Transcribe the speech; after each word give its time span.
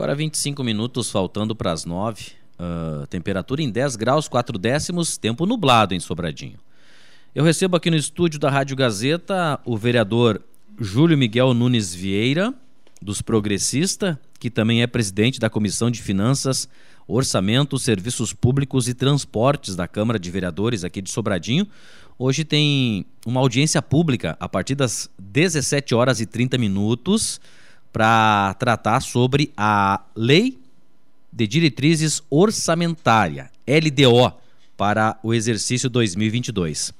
Agora 0.00 0.14
25 0.14 0.64
minutos 0.64 1.10
faltando 1.10 1.54
para 1.54 1.72
as 1.72 1.84
9. 1.84 2.28
Uh, 2.58 3.06
temperatura 3.08 3.60
em 3.60 3.68
10 3.68 3.96
graus, 3.96 4.28
4 4.28 4.58
décimos, 4.58 5.18
tempo 5.18 5.44
nublado 5.44 5.94
em 5.94 6.00
Sobradinho. 6.00 6.56
Eu 7.34 7.44
recebo 7.44 7.76
aqui 7.76 7.90
no 7.90 7.98
estúdio 7.98 8.40
da 8.40 8.48
Rádio 8.48 8.74
Gazeta 8.74 9.60
o 9.62 9.76
vereador 9.76 10.42
Júlio 10.80 11.18
Miguel 11.18 11.52
Nunes 11.52 11.94
Vieira, 11.94 12.54
dos 13.02 13.20
Progressista, 13.20 14.18
que 14.38 14.48
também 14.48 14.80
é 14.80 14.86
presidente 14.86 15.38
da 15.38 15.50
Comissão 15.50 15.90
de 15.90 16.00
Finanças, 16.00 16.66
Orçamento, 17.06 17.78
Serviços 17.78 18.32
Públicos 18.32 18.88
e 18.88 18.94
Transportes 18.94 19.76
da 19.76 19.86
Câmara 19.86 20.18
de 20.18 20.30
Vereadores 20.30 20.82
aqui 20.82 21.02
de 21.02 21.10
Sobradinho. 21.10 21.68
Hoje 22.18 22.42
tem 22.42 23.04
uma 23.26 23.40
audiência 23.40 23.82
pública 23.82 24.34
a 24.40 24.48
partir 24.48 24.74
das 24.74 25.10
17 25.18 25.94
horas 25.94 26.22
e 26.22 26.26
30 26.26 26.56
minutos 26.56 27.38
para 27.92 28.54
tratar 28.58 29.00
sobre 29.00 29.52
a 29.56 30.02
Lei 30.14 30.58
de 31.32 31.46
Diretrizes 31.46 32.22
Orçamentária, 32.28 33.50
LDO, 33.66 34.32
para 34.76 35.18
o 35.22 35.34
exercício 35.34 35.88
2022. 35.90 36.92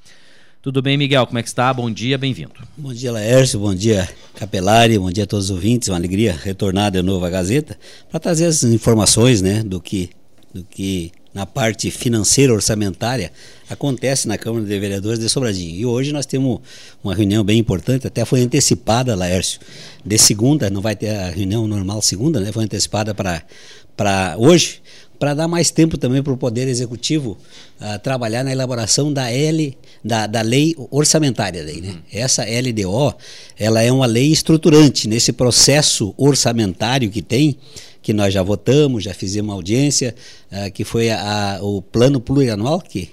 Tudo 0.63 0.83
bem, 0.83 0.99
Miguel? 0.99 1.27
Como 1.27 1.39
é 1.39 1.43
que 1.43 1.49
está? 1.49 1.73
Bom 1.73 1.91
dia, 1.91 2.19
bem-vindo. 2.19 2.53
Bom 2.77 2.93
dia, 2.93 3.11
Laércio. 3.11 3.59
Bom 3.59 3.75
dia, 3.75 4.07
Capelari. 4.35 4.99
Bom 4.99 5.11
dia 5.11 5.25
a 5.25 5.27
todos 5.27 5.47
os 5.47 5.51
ouvintes. 5.51 5.89
Uma 5.89 5.97
alegria 5.97 6.39
retornar 6.39 6.91
de 6.91 7.01
novo 7.01 7.25
à 7.25 7.31
Gazeta 7.31 7.79
para 8.11 8.21
trazer 8.21 8.45
as 8.45 8.63
informações 8.63 9.41
né, 9.41 9.63
do, 9.63 9.81
que, 9.81 10.11
do 10.53 10.63
que 10.63 11.13
na 11.33 11.47
parte 11.47 11.91
financeira 11.91 12.53
orçamentária 12.53 13.33
acontece 13.69 14.27
na 14.27 14.37
Câmara 14.37 14.65
de 14.65 14.79
Vereadores 14.79 15.21
de 15.21 15.29
Sobradinho. 15.29 15.77
E 15.77 15.87
hoje 15.87 16.13
nós 16.13 16.27
temos 16.27 16.61
uma 17.03 17.15
reunião 17.15 17.45
bem 17.45 17.59
importante, 17.59 18.07
até 18.07 18.25
foi 18.25 18.41
antecipada, 18.41 19.15
Laércio, 19.15 19.61
de 20.05 20.19
segunda, 20.19 20.69
não 20.69 20.81
vai 20.81 20.97
ter 20.97 21.11
a 21.11 21.31
reunião 21.31 21.67
normal 21.69 22.03
segunda, 22.03 22.41
né? 22.41 22.51
Foi 22.51 22.65
antecipada 22.65 23.15
para 23.15 24.37
hoje, 24.39 24.83
para 25.21 25.35
dar 25.35 25.47
mais 25.47 25.71
tempo 25.71 25.99
também 25.99 26.23
para 26.23 26.33
o 26.33 26.37
Poder 26.37 26.67
Executivo 26.67 27.37
uh, 27.79 27.99
trabalhar 27.99 28.43
na 28.43 28.51
elaboração 28.51 29.13
da 29.13 29.31
L, 29.31 29.77
da, 30.03 30.27
da 30.27 30.41
lei 30.41 30.75
orçamentária. 30.91 31.63
Daí, 31.63 31.83
né? 31.83 31.91
Uhum. 31.91 31.99
Essa 32.11 32.43
LDO, 32.43 33.15
ela 33.59 33.83
é 33.83 33.93
uma 33.93 34.07
lei 34.07 34.33
estruturante 34.33 35.07
nesse 35.07 35.31
processo 35.31 36.15
orçamentário 36.17 37.11
que 37.11 37.21
tem, 37.21 37.59
que 38.01 38.15
nós 38.15 38.33
já 38.33 38.43
votamos, 38.43 39.05
já 39.05 39.13
fizemos 39.13 39.51
uma 39.51 39.55
audiência, 39.55 40.15
uh, 40.51 40.73
que 40.73 40.85
foi 40.85 41.11
a, 41.11 41.59
a, 41.59 41.63
o 41.63 41.83
plano 41.83 42.19
plurianual 42.19 42.81
que 42.81 43.11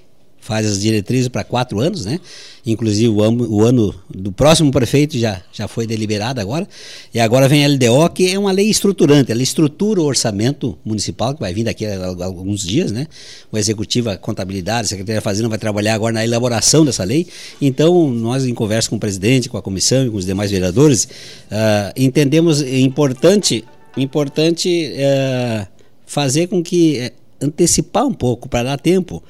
faz 0.48 0.66
as 0.66 0.80
diretrizes 0.80 1.28
para 1.28 1.44
quatro 1.44 1.78
anos, 1.78 2.06
né? 2.06 2.18
Inclusive 2.64 3.10
o 3.10 3.22
ano, 3.22 3.46
o 3.50 3.62
ano, 3.62 3.94
do 4.08 4.32
próximo 4.32 4.70
prefeito 4.70 5.18
já, 5.18 5.42
já 5.52 5.68
foi 5.68 5.86
deliberado 5.86 6.40
agora. 6.40 6.66
E 7.12 7.20
agora 7.20 7.46
vem 7.46 7.66
a 7.66 7.68
LDO, 7.68 8.08
que 8.14 8.30
é 8.30 8.38
uma 8.38 8.50
lei 8.50 8.70
estruturante. 8.70 9.30
Ela 9.30 9.42
estrutura 9.42 10.00
o 10.00 10.04
orçamento 10.04 10.78
municipal, 10.82 11.34
que 11.34 11.40
vai 11.40 11.52
vir 11.52 11.64
daqui 11.64 11.84
a, 11.84 12.06
alguns 12.24 12.62
dias, 12.62 12.90
né? 12.90 13.06
O 13.52 13.58
executivo, 13.58 14.08
a 14.08 14.16
contabilidade, 14.16 14.86
a 14.86 14.88
Secretaria 14.88 15.16
da 15.16 15.22
Fazenda 15.22 15.50
vai 15.50 15.58
trabalhar 15.58 15.92
agora 15.92 16.14
na 16.14 16.24
elaboração 16.24 16.82
dessa 16.82 17.04
lei. 17.04 17.26
Então, 17.60 18.10
nós, 18.10 18.46
em 18.46 18.54
conversa 18.54 18.88
com 18.88 18.96
o 18.96 19.00
presidente, 19.00 19.50
com 19.50 19.58
a 19.58 19.62
comissão 19.62 20.06
e 20.06 20.10
com 20.10 20.16
os 20.16 20.24
demais 20.24 20.50
vereadores, 20.50 21.04
uh, 21.04 21.92
entendemos 21.94 22.62
importante, 22.62 23.66
importante 23.98 24.94
uh, 24.94 25.66
fazer 26.06 26.46
com 26.46 26.62
que 26.62 27.06
uh, 27.06 27.46
antecipar 27.46 28.06
um 28.06 28.14
pouco 28.14 28.48
para 28.48 28.62
dar 28.62 28.80
tempo 28.80 29.22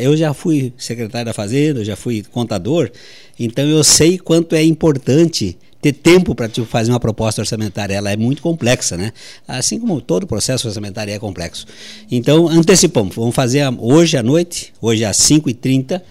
eu 0.00 0.16
já 0.16 0.34
fui 0.34 0.72
secretário 0.76 1.26
da 1.26 1.32
Fazenda, 1.32 1.84
já 1.84 1.96
fui 1.96 2.22
contador, 2.22 2.90
então 3.38 3.64
eu 3.64 3.82
sei 3.82 4.18
quanto 4.18 4.54
é 4.54 4.62
importante 4.62 5.56
ter 5.80 5.92
tempo 5.92 6.34
para 6.34 6.48
fazer 6.66 6.90
uma 6.92 7.00
proposta 7.00 7.40
orçamentária. 7.40 7.94
Ela 7.94 8.10
é 8.10 8.16
muito 8.16 8.42
complexa, 8.42 8.96
né? 8.96 9.12
Assim 9.48 9.80
como 9.80 10.00
todo 10.00 10.26
processo 10.26 10.68
orçamentário 10.68 11.12
é 11.12 11.18
complexo. 11.18 11.66
Então, 12.10 12.48
antecipamos. 12.48 13.16
Vamos 13.16 13.34
fazer 13.34 13.62
hoje 13.78 14.16
à 14.16 14.22
noite, 14.22 14.72
hoje 14.80 15.04
às 15.04 15.16
5h30 15.16 16.02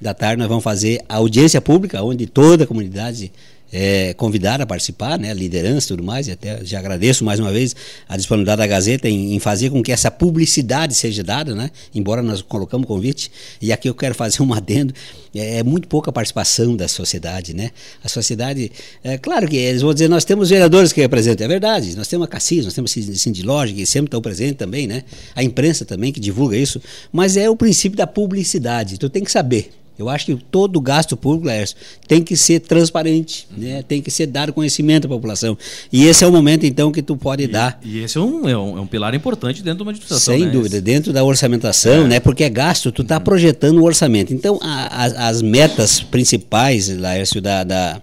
da 0.00 0.14
tarde, 0.14 0.38
nós 0.38 0.48
vamos 0.48 0.64
fazer 0.64 1.02
a 1.08 1.16
audiência 1.16 1.60
pública, 1.60 2.02
onde 2.02 2.26
toda 2.26 2.64
a 2.64 2.66
comunidade 2.66 3.32
é, 3.72 4.14
convidar 4.14 4.60
a 4.60 4.66
participar, 4.66 5.18
né, 5.18 5.32
liderança 5.34 5.86
e 5.86 5.88
tudo 5.88 6.02
mais, 6.02 6.28
e 6.28 6.32
até 6.32 6.64
já 6.64 6.78
agradeço 6.78 7.24
mais 7.24 7.38
uma 7.38 7.52
vez 7.52 7.76
a 8.08 8.16
disponibilidade 8.16 8.58
da 8.58 8.66
Gazeta 8.66 9.08
em, 9.08 9.34
em, 9.34 9.38
fazer 9.38 9.70
com 9.70 9.82
que 9.82 9.92
essa 9.92 10.10
publicidade 10.10 10.94
seja 10.94 11.22
dada, 11.22 11.54
né, 11.54 11.70
embora 11.94 12.22
nós 12.22 12.40
colocamos 12.42 12.86
convite, 12.86 13.30
e 13.60 13.72
aqui 13.72 13.88
eu 13.88 13.94
quero 13.94 14.14
fazer 14.14 14.42
um 14.42 14.52
adendo, 14.54 14.94
é, 15.34 15.58
é 15.58 15.62
muito 15.62 15.86
pouca 15.88 16.10
participação 16.10 16.74
da 16.76 16.88
sociedade, 16.88 17.54
né, 17.54 17.70
a 18.02 18.08
sociedade, 18.08 18.72
é 19.04 19.18
claro 19.18 19.46
que 19.46 19.56
eles 19.56 19.82
vão 19.82 19.92
dizer, 19.92 20.08
nós 20.08 20.24
temos 20.24 20.50
vereadores 20.50 20.92
que 20.92 21.00
representam, 21.00 21.44
é 21.44 21.48
verdade, 21.48 21.94
nós 21.96 22.08
temos 22.08 22.26
a 22.26 22.28
Cassis, 22.28 22.64
nós 22.64 22.74
temos 22.74 22.94
a 22.96 23.46
Loja, 23.46 23.72
que 23.72 23.84
sempre 23.86 24.08
estão 24.08 24.20
presentes 24.22 24.56
também, 24.56 24.86
né, 24.86 25.04
a 25.34 25.42
imprensa 25.42 25.84
também 25.84 26.12
que 26.12 26.20
divulga 26.20 26.56
isso, 26.56 26.80
mas 27.12 27.36
é 27.36 27.50
o 27.50 27.56
princípio 27.56 27.96
da 27.96 28.06
publicidade, 28.06 28.98
tu 28.98 29.10
tem 29.10 29.22
que 29.22 29.30
saber, 29.30 29.70
eu 29.98 30.08
acho 30.08 30.26
que 30.26 30.36
todo 30.36 30.80
gasto 30.80 31.16
público, 31.16 31.46
Laércio, 31.46 31.76
tem 32.06 32.22
que 32.22 32.36
ser 32.36 32.60
transparente, 32.60 33.48
né? 33.56 33.82
tem 33.82 34.00
que 34.00 34.10
ser 34.10 34.26
dado 34.26 34.52
conhecimento 34.52 35.06
à 35.06 35.08
população. 35.08 35.58
E 35.92 36.04
esse 36.04 36.22
é 36.22 36.26
o 36.26 36.30
momento, 36.30 36.64
então, 36.64 36.92
que 36.92 37.02
tu 37.02 37.16
pode 37.16 37.42
e, 37.42 37.48
dar. 37.48 37.80
E 37.82 37.98
esse 37.98 38.16
é 38.16 38.20
um, 38.20 38.48
é 38.48 38.56
um, 38.56 38.78
é 38.78 38.80
um, 38.80 38.86
pilar 38.86 39.14
importante 39.14 39.62
dentro 39.62 39.78
de 39.78 39.82
uma 39.82 39.90
administração. 39.90 40.34
Sem 40.34 40.46
né? 40.46 40.50
dúvida, 40.50 40.80
dentro 40.80 41.12
da 41.12 41.24
orçamentação, 41.24 42.04
é. 42.04 42.08
né? 42.08 42.20
porque 42.20 42.44
é 42.44 42.50
gasto, 42.50 42.92
tu 42.92 43.02
está 43.02 43.16
uhum. 43.16 43.24
projetando 43.24 43.78
o 43.78 43.84
orçamento. 43.84 44.32
Então, 44.32 44.58
a, 44.62 45.04
a, 45.04 45.28
as 45.28 45.42
metas 45.42 46.00
principais, 46.00 46.88
Laércio, 46.96 47.40
da, 47.40 47.64
da, 47.64 48.00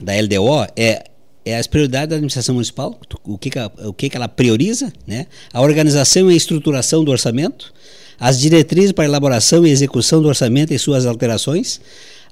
da 0.00 0.12
LDO 0.20 0.66
é 0.76 1.04
é 1.44 1.58
as 1.58 1.66
prioridades 1.66 2.08
da 2.08 2.16
administração 2.16 2.54
municipal, 2.54 2.98
o 3.22 3.36
que, 3.36 3.50
que, 3.50 3.58
ela, 3.58 3.72
o 3.84 3.92
que, 3.92 4.08
que 4.08 4.16
ela 4.16 4.28
prioriza, 4.28 4.90
né? 5.06 5.26
a 5.52 5.60
organização 5.60 6.30
e 6.30 6.34
a 6.34 6.36
estruturação 6.36 7.04
do 7.04 7.10
orçamento, 7.10 7.72
as 8.18 8.38
diretrizes 8.38 8.92
para 8.92 9.04
elaboração 9.04 9.66
e 9.66 9.70
execução 9.70 10.22
do 10.22 10.28
orçamento 10.28 10.72
e 10.72 10.78
suas 10.78 11.06
alterações, 11.06 11.80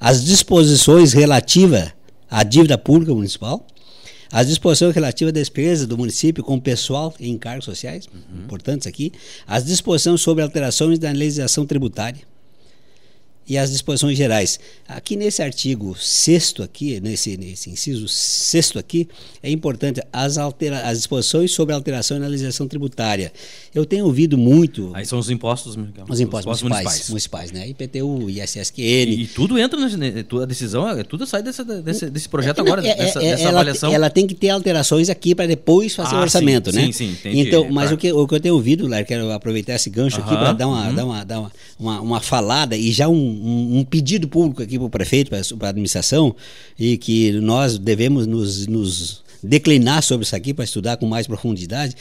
as 0.01 0.25
disposições 0.25 1.13
relativas 1.13 1.93
à 2.31 2.43
dívida 2.43 2.79
pública 2.79 3.15
municipal, 3.15 3.67
as 4.31 4.47
disposições 4.47 4.95
relativas 4.95 5.31
à 5.31 5.35
despesa 5.35 5.87
do 5.87 5.99
município 5.99 6.43
com 6.43 6.59
pessoal 6.59 7.15
e 7.21 7.29
encargos 7.29 7.67
sociais, 7.67 8.07
uhum. 8.07 8.45
importantes 8.45 8.87
aqui, 8.87 9.13
as 9.47 9.65
disposições 9.65 10.21
sobre 10.21 10.43
alterações 10.43 10.99
da 10.99 11.11
legislação 11.13 11.67
tributária, 11.67 12.21
e 13.49 13.59
as 13.59 13.73
disposições 13.73 14.17
gerais. 14.17 14.59
Aqui 14.87 15.17
nesse 15.17 15.43
artigo 15.43 15.97
sexto 15.99 16.63
aqui, 16.63 17.01
nesse, 17.01 17.37
nesse 17.37 17.71
inciso 17.71 18.07
sexto 18.09 18.79
aqui, 18.79 19.09
é 19.43 19.51
importante 19.51 20.01
as, 20.13 20.39
altera 20.39 20.83
as 20.83 20.99
disposições 20.99 21.53
sobre 21.53 21.75
alteração 21.75 22.19
na 22.19 22.27
legislação 22.27 22.69
tributária. 22.69 23.33
Eu 23.75 23.85
tenho 23.85 24.05
ouvido 24.05 24.37
muito... 24.39 24.91
Aí 24.95 25.05
são 25.05 25.19
os 25.19 25.31
impostos... 25.31 25.77
Os, 25.77 25.85
os 26.09 26.21
impostos, 26.21 26.63
municipais, 26.63 26.85
municipais. 26.85 27.09
municipais, 27.09 27.53
né? 27.53 27.69
IPTU, 27.69 28.31
ISSQN... 28.31 28.83
E, 28.83 29.23
e 29.23 29.27
tudo 29.27 29.59
entra, 29.59 29.79
na, 29.79 29.87
a 30.43 30.47
decisão, 30.47 30.89
é, 30.89 31.03
tudo 31.03 31.27
sai 31.27 31.43
desse, 31.43 31.65
desse, 31.65 32.11
desse 32.11 32.29
projeto 32.29 32.59
é, 32.59 32.61
agora, 32.61 32.87
é, 32.87 32.95
dessa, 32.95 33.19
é, 33.19 33.31
dessa 33.31 33.43
ela, 33.43 33.61
avaliação. 33.61 33.93
Ela 33.93 34.11
tem 34.11 34.27
que 34.27 34.35
ter 34.35 34.51
alterações 34.51 35.09
aqui 35.09 35.35
para 35.35 35.47
depois 35.47 35.95
fazer 35.95 36.15
ah, 36.15 36.21
o 36.21 36.23
orçamento, 36.23 36.71
sim, 36.71 36.77
né? 36.77 36.87
Sim, 36.87 36.93
sim, 36.93 37.11
entendi. 37.11 37.41
Então, 37.41 37.69
mas 37.71 37.91
o, 37.91 37.97
que, 37.97 38.13
o 38.13 38.27
que 38.27 38.35
eu 38.35 38.41
tenho 38.41 38.55
ouvido, 38.55 38.87
Lar, 38.87 39.05
quero 39.05 39.31
aproveitar 39.33 39.75
esse 39.75 39.91
gancho 39.91 40.21
uh 40.21 40.25
-huh, 40.25 40.27
aqui 40.27 40.37
para 40.37 40.53
dar, 40.53 40.69
uma, 40.69 40.81
uh 40.81 40.91
-huh. 40.91 40.95
dar, 40.95 41.05
uma, 41.05 41.25
dar 41.25 41.41
uma, 41.41 41.53
uma, 41.79 42.01
uma 42.01 42.21
falada 42.21 42.77
e 42.77 42.93
já 42.93 43.09
um 43.09 43.42
um, 43.43 43.81
um 43.81 43.85
pedido 43.85 44.29
público 44.29 44.63
aqui 44.63 44.79
para 44.79 44.87
o 44.87 44.91
prefeito, 44.91 45.31
para 45.31 45.69
a 45.69 45.71
administração, 45.71 46.35
e 46.79 46.97
que 46.97 47.33
nós 47.33 47.79
devemos 47.79 48.27
nos, 48.27 48.67
nos 48.67 49.23
declinar 49.43 50.03
sobre 50.03 50.25
isso 50.25 50.37
aqui 50.37 50.55
para 50.55 50.65
estudar 50.65 50.97
com 50.97 51.07
mais 51.07 51.27
profundidade. 51.27 51.97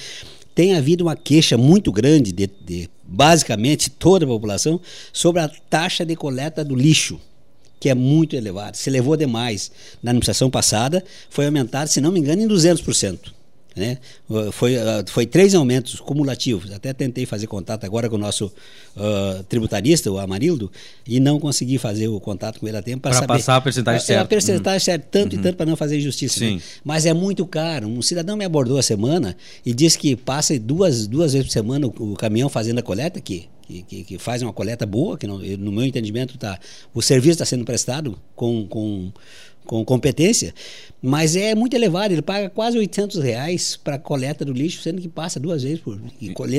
Tem 0.54 0.76
havido 0.76 1.06
uma 1.06 1.16
queixa 1.16 1.58
muito 1.58 1.92
grande 1.92 2.32
de, 2.32 2.50
de 2.66 2.90
basicamente 3.04 3.90
toda 3.90 4.26
a 4.26 4.28
população 4.28 4.80
sobre 5.12 5.42
a 5.42 5.48
taxa 5.48 6.06
de 6.06 6.16
coleta 6.16 6.64
do 6.64 6.76
lixo 6.76 7.20
que 7.82 7.90
é 7.90 7.96
muito 7.96 8.36
elevada. 8.36 8.78
Se 8.78 8.92
levou 8.92 9.18
demais. 9.18 9.72
Na 10.04 10.12
administração 10.12 10.52
passada, 10.52 11.04
foi 11.32 11.48
aumentado, 11.48 11.88
se 11.88 12.00
não 12.00 12.12
me 12.12 12.20
engano, 12.20 12.44
em 12.44 12.48
200%. 12.48 13.34
Né? 13.76 13.98
Foi, 14.52 14.76
uh, 14.76 14.82
foi 15.08 15.26
três 15.26 15.56
aumentos 15.56 16.00
cumulativos. 16.00 16.72
Até 16.72 16.94
tentei 16.94 17.26
fazer 17.26 17.48
contato 17.48 17.86
agora 17.86 18.10
com 18.10 18.16
o 18.16 18.20
nosso 18.20 18.48
uh, 18.48 19.44
tributarista, 19.44 20.12
o 20.12 20.20
Amarildo, 20.20 20.72
e 21.08 21.20
não 21.20 21.40
consegui 21.40 21.78
fazer 21.78 22.08
o 22.08 22.20
contato 22.20 22.60
com 22.60 22.68
ele 22.68 22.78
a 22.78 22.82
tempo 22.82 23.02
para 23.02 23.14
saber. 23.14 23.28
passar 23.28 23.56
a 23.56 23.62
percentagem 23.62 24.02
certa. 24.02 24.22
É 24.22 24.24
a 24.24 24.26
percentagem 24.26 24.76
uhum. 24.76 24.80
certa, 24.80 25.08
tanto 25.10 25.34
uhum. 25.34 25.40
e 25.40 25.44
tanto 25.44 25.56
para 25.56 25.66
não 25.66 25.76
fazer 25.76 25.98
injustiça. 25.98 26.40
Né? 26.42 26.60
Mas 26.84 27.06
é 27.06 27.14
muito 27.14 27.46
caro. 27.46 27.88
Um 27.88 28.02
cidadão 28.02 28.36
me 28.36 28.44
abordou 28.44 28.78
a 28.78 28.84
semana 28.84 29.38
e 29.66 29.74
disse 29.74 29.98
que 29.98 30.16
passa 30.16 30.58
duas, 30.60 31.08
duas 31.08 31.34
vezes 31.34 31.48
por 31.48 31.54
semana 31.54 31.88
o, 31.88 32.12
o 32.12 32.16
caminhão 32.16 32.50
fazendo 32.50 32.80
a 32.80 32.84
coleta 32.84 33.20
aqui. 33.20 33.48
Que, 33.88 34.04
que, 34.04 34.18
uma 34.44 34.54
coleta 34.54 34.86
boa, 34.86 35.18
que 35.18 35.26
não, 35.26 35.38
no 35.38 35.72
meu 35.72 35.86
entendimento 35.86 36.38
tá, 36.38 36.60
o 36.94 37.02
serviço 37.02 37.34
está 37.34 37.46
sendo 37.46 37.64
prestado 37.64 38.20
com, 38.36 38.68
com, 38.68 39.12
com 39.66 39.86
competência 39.86 40.54
Mas 41.02 41.36
é 41.36 41.56
muito 41.56 41.74
elevado, 41.76 42.14
ele 42.14 42.22
paga 42.22 42.50
quase 42.50 42.78
800 42.78 43.22
reais 43.24 43.80
para 43.82 43.98
coleta 43.98 44.44
do 44.44 44.54
lixo, 44.54 44.82
sendo 44.82 45.02
que 45.02 45.08
passa 45.08 45.40
duas 45.40 45.64
vezes 45.64 45.80
por 45.80 46.00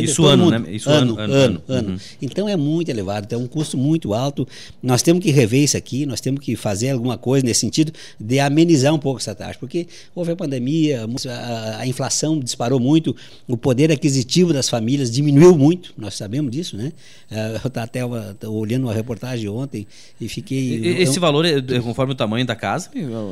Isso 0.04 0.24
ano, 0.26 0.44
mundo. 0.44 0.58
né? 0.58 0.74
Isso 0.74 0.90
ano, 0.90 1.18
ano, 1.18 1.32
ano. 1.32 1.62
ano. 1.68 1.90
Uhum. 1.90 1.98
Então 2.20 2.48
é 2.48 2.56
muito 2.56 2.88
elevado, 2.88 3.26
então 3.26 3.40
é 3.40 3.44
um 3.44 3.46
custo 3.46 3.76
muito 3.76 4.14
alto. 4.14 4.46
Nós 4.82 5.02
temos 5.02 5.22
que 5.22 5.30
rever 5.30 5.62
isso 5.62 5.76
aqui, 5.76 6.06
nós 6.06 6.20
temos 6.20 6.40
que 6.40 6.56
fazer 6.56 6.90
alguma 6.90 7.18
coisa 7.18 7.44
nesse 7.44 7.60
sentido 7.60 7.92
de 8.18 8.40
amenizar 8.40 8.94
um 8.94 8.98
pouco 8.98 9.20
essa 9.20 9.34
taxa, 9.34 9.58
porque 9.58 9.86
houve 10.14 10.32
a 10.32 10.36
pandemia, 10.36 11.06
a, 11.28 11.78
a 11.80 11.86
inflação 11.86 12.38
disparou 12.38 12.80
muito, 12.80 13.14
o 13.46 13.56
poder 13.56 13.92
aquisitivo 13.92 14.52
das 14.52 14.68
famílias 14.68 15.10
diminuiu 15.10 15.56
muito, 15.56 15.92
nós 15.96 16.14
sabemos 16.14 16.50
disso, 16.50 16.76
né? 16.76 16.92
É, 17.30 17.60
eu 17.62 17.68
estava 17.68 17.84
até 17.84 18.04
olhando 18.46 18.84
uma 18.84 18.92
reportagem 18.92 19.48
ontem 19.48 19.86
e 20.20 20.28
fiquei. 20.28 21.00
Esse 21.00 21.16
eu, 21.16 21.20
valor 21.20 21.44
é 21.44 21.60
conforme 21.80 22.12
o 22.12 22.16
tamanho 22.16 22.44
da 22.44 22.54
casa? 22.54 22.90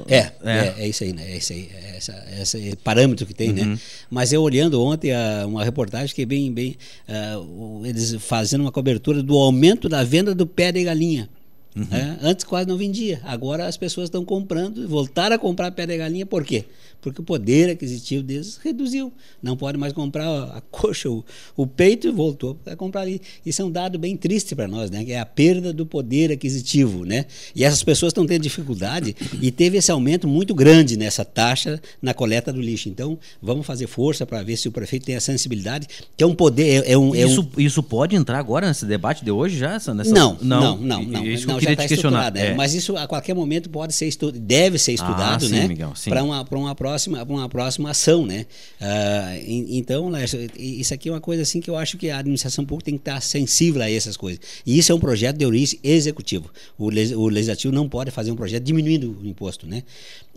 É, 0.08 0.16
é, 0.16 0.32
é, 0.42 0.74
é 0.78 0.88
isso 0.88 1.04
aí, 1.04 1.12
né? 1.12 1.30
É 1.30 1.36
esse, 1.36 1.52
aí, 1.52 1.68
é 1.74 1.96
essa, 1.96 2.24
esse 2.40 2.76
parâmetro 2.76 3.26
que 3.26 3.34
tem, 3.34 3.52
né? 3.52 3.62
uhum. 3.62 3.70
né? 3.72 3.78
Mas 4.10 4.32
eu 4.32 4.42
olhando 4.42 4.82
ontem 4.82 5.12
a, 5.12 5.44
uma 5.46 5.64
reportagem 5.64 6.14
que 6.14 6.22
é 6.22 6.26
bem, 6.26 6.52
bem 6.52 6.76
uh, 7.08 7.84
eles 7.84 8.14
fazendo 8.20 8.62
uma 8.62 8.72
cobertura 8.72 9.22
do 9.22 9.36
aumento 9.36 9.88
da 9.88 10.02
venda 10.02 10.34
do 10.34 10.46
pé 10.46 10.72
de 10.72 10.82
galinha. 10.84 11.28
Uhum. 11.76 11.86
É, 11.90 12.18
antes 12.22 12.44
quase 12.44 12.68
não 12.68 12.76
vendia. 12.76 13.20
Agora 13.24 13.66
as 13.66 13.76
pessoas 13.76 14.06
estão 14.06 14.24
comprando, 14.24 14.88
voltaram 14.88 15.36
a 15.36 15.38
comprar 15.38 15.70
pé 15.70 15.86
de 15.86 15.96
galinha, 15.96 16.26
por 16.26 16.44
quê? 16.44 16.64
Porque 17.00 17.20
o 17.20 17.24
poder 17.24 17.70
aquisitivo 17.70 18.22
deles 18.22 18.58
reduziu. 18.62 19.12
Não 19.42 19.56
pode 19.56 19.78
mais 19.78 19.92
comprar 19.92 20.26
a 20.26 20.60
coxa, 20.70 21.08
o, 21.08 21.24
o 21.56 21.66
peito 21.66 22.08
e 22.08 22.10
voltou 22.10 22.58
a 22.66 22.76
comprar 22.76 23.02
ali. 23.02 23.22
Isso 23.46 23.62
é 23.62 23.64
um 23.64 23.70
dado 23.70 23.98
bem 23.98 24.16
triste 24.16 24.54
para 24.54 24.68
nós, 24.68 24.90
né? 24.90 25.04
Que 25.04 25.12
é 25.12 25.20
a 25.20 25.24
perda 25.24 25.72
do 25.72 25.86
poder 25.86 26.30
aquisitivo, 26.30 27.04
né? 27.04 27.24
E 27.54 27.64
essas 27.64 27.82
pessoas 27.82 28.10
estão 28.10 28.26
tendo 28.26 28.42
dificuldade 28.42 29.16
e 29.40 29.50
teve 29.50 29.78
esse 29.78 29.90
aumento 29.90 30.28
muito 30.28 30.54
grande 30.54 30.96
nessa 30.96 31.24
taxa 31.24 31.80
na 32.02 32.12
coleta 32.12 32.52
do 32.52 32.60
lixo. 32.60 32.88
Então, 32.88 33.18
vamos 33.40 33.64
fazer 33.64 33.86
força 33.86 34.26
para 34.26 34.42
ver 34.42 34.56
se 34.56 34.68
o 34.68 34.72
prefeito 34.72 35.06
tem 35.06 35.16
a 35.16 35.20
sensibilidade, 35.20 35.86
que 36.16 36.22
é 36.22 36.26
um 36.26 36.34
poder, 36.34 36.84
é, 36.84 36.92
é 36.92 36.98
um, 36.98 37.14
é 37.14 37.22
isso, 37.22 37.48
um... 37.56 37.60
isso 37.60 37.82
pode 37.82 38.14
entrar 38.14 38.38
agora 38.38 38.68
nesse 38.68 38.84
debate 38.84 39.24
de 39.24 39.30
hoje 39.30 39.56
já? 39.56 39.72
Nessa... 39.72 39.94
Não, 39.94 40.36
não, 40.42 40.76
não, 40.76 40.76
não, 40.76 41.02
não. 41.04 41.26
Isso 41.26 41.46
não, 41.46 41.59
queria 41.60 41.76
tá 41.76 41.82
te 41.82 41.88
questionar. 41.88 42.36
É. 42.36 42.54
Mas 42.54 42.74
isso 42.74 42.96
a 42.96 43.06
qualquer 43.06 43.34
momento 43.34 43.70
pode 43.70 43.92
ser 43.92 44.06
estu... 44.06 44.32
deve 44.32 44.78
ser 44.78 44.92
estudado, 44.92 45.44
ah, 45.44 45.48
sim, 45.48 45.54
né? 45.54 45.76
Para 46.08 46.22
uma, 46.22 46.42
uma, 46.42 46.74
próxima, 46.74 47.22
uma 47.22 47.48
próxima 47.48 47.90
ação, 47.90 48.26
né? 48.26 48.46
Uh, 48.80 49.44
então, 49.68 50.10
isso 50.56 50.94
aqui 50.94 51.08
é 51.08 51.12
uma 51.12 51.20
coisa 51.20 51.42
assim 51.42 51.60
que 51.60 51.70
eu 51.70 51.76
acho 51.76 51.96
que 51.96 52.10
a 52.10 52.18
administração 52.18 52.64
pública 52.64 52.86
tem 52.86 52.94
que 52.94 53.02
estar 53.02 53.20
sensível 53.20 53.82
a 53.82 53.90
essas 53.90 54.16
coisas. 54.16 54.40
E 54.66 54.78
isso 54.78 54.90
é 54.90 54.94
um 54.94 55.00
projeto 55.00 55.36
de 55.36 55.46
origem 55.46 55.78
executivo. 55.82 56.50
O, 56.78 56.86
o 56.86 57.28
legislativo 57.28 57.72
não 57.72 57.88
pode 57.88 58.10
fazer 58.10 58.30
um 58.30 58.36
projeto 58.36 58.64
diminuindo 58.64 59.16
o 59.22 59.26
imposto, 59.26 59.66
né? 59.66 59.82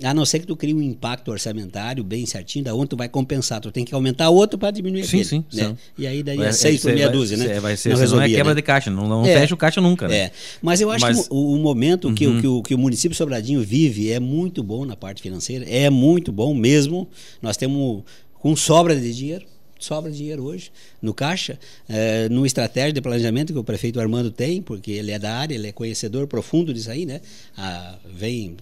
A 0.04 0.14
não 0.14 0.26
ser 0.26 0.40
que 0.40 0.48
tu 0.48 0.56
crie 0.56 0.74
um 0.74 0.82
impacto 0.82 1.30
orçamentário 1.32 2.04
bem 2.04 2.26
certinho, 2.26 2.66
da 2.66 2.74
onde 2.74 2.90
tu 2.90 2.98
vai 2.98 3.08
compensar. 3.08 3.62
Tu 3.62 3.72
tem 3.72 3.86
que 3.86 3.94
aumentar 3.94 4.30
outro 4.30 4.58
para 4.58 4.72
diminuir 4.72 5.04
sim, 5.04 5.22
aquele. 5.22 5.26
Sim, 5.26 5.46
né? 5.54 5.78
E 5.98 6.08
aí 6.08 6.24
daí 6.24 6.42
é 6.42 6.52
seis 6.52 6.82
por 6.82 6.94
meia 6.94 7.10
dúzia, 7.10 7.38
né? 7.38 7.60
Vai 7.60 7.78
ser, 7.78 7.90
não, 7.90 8.00
resolvia, 8.00 8.28
não 8.28 8.34
é 8.34 8.38
quebra 8.38 8.54
né? 8.54 8.56
de 8.56 8.62
caixa, 8.64 8.90
não, 8.90 9.08
não 9.08 9.26
é, 9.26 9.34
fecha 9.34 9.54
o 9.54 9.58
caixa 9.58 9.80
nunca, 9.80 10.08
né? 10.08 10.16
É. 10.16 10.32
Mas 10.62 10.82
eu 10.82 10.90
acho 10.90 11.06
Mas... 11.06 11.13
que 11.22 11.28
o, 11.30 11.54
o 11.54 11.58
momento 11.58 12.08
uhum. 12.08 12.16
que, 12.16 12.28
o, 12.28 12.42
que, 12.42 12.48
o, 12.48 12.64
que 12.64 12.76
o 12.76 12.78
município 12.78 13.16
Sobradinho 13.16 13.62
vive 13.62 14.12
é 14.12 14.20
muito 14.20 14.64
bom 14.64 14.86
na 14.86 14.96
parte 14.96 15.22
financeira, 15.22 15.66
é 15.70 15.90
muito 15.90 16.32
bom 16.32 16.54
mesmo. 16.54 17.08
Nós 17.42 17.58
temos 17.58 18.04
com 18.34 18.56
sobra 18.56 18.96
de 18.96 19.14
dinheiro, 19.14 19.46
sobra 19.80 20.12
de 20.12 20.18
dinheiro 20.18 20.44
hoje 20.44 20.72
no 21.02 21.14
caixa, 21.14 21.60
é, 21.88 22.28
no 22.30 22.46
estratégia 22.46 22.94
de 22.94 23.02
planejamento 23.02 23.54
que 23.54 23.60
o 23.60 23.64
prefeito 23.64 24.00
Armando 24.00 24.32
tem, 24.32 24.62
porque 24.62 24.92
ele 24.92 25.12
é 25.12 25.20
da 25.20 25.34
área, 25.34 25.56
ele 25.56 25.68
é 25.68 25.72
conhecedor 25.72 26.28
profundo 26.28 26.74
disso 26.74 26.90
aí, 26.90 27.06
né? 27.06 27.22
Ah, 27.58 27.96
vem 28.14 28.56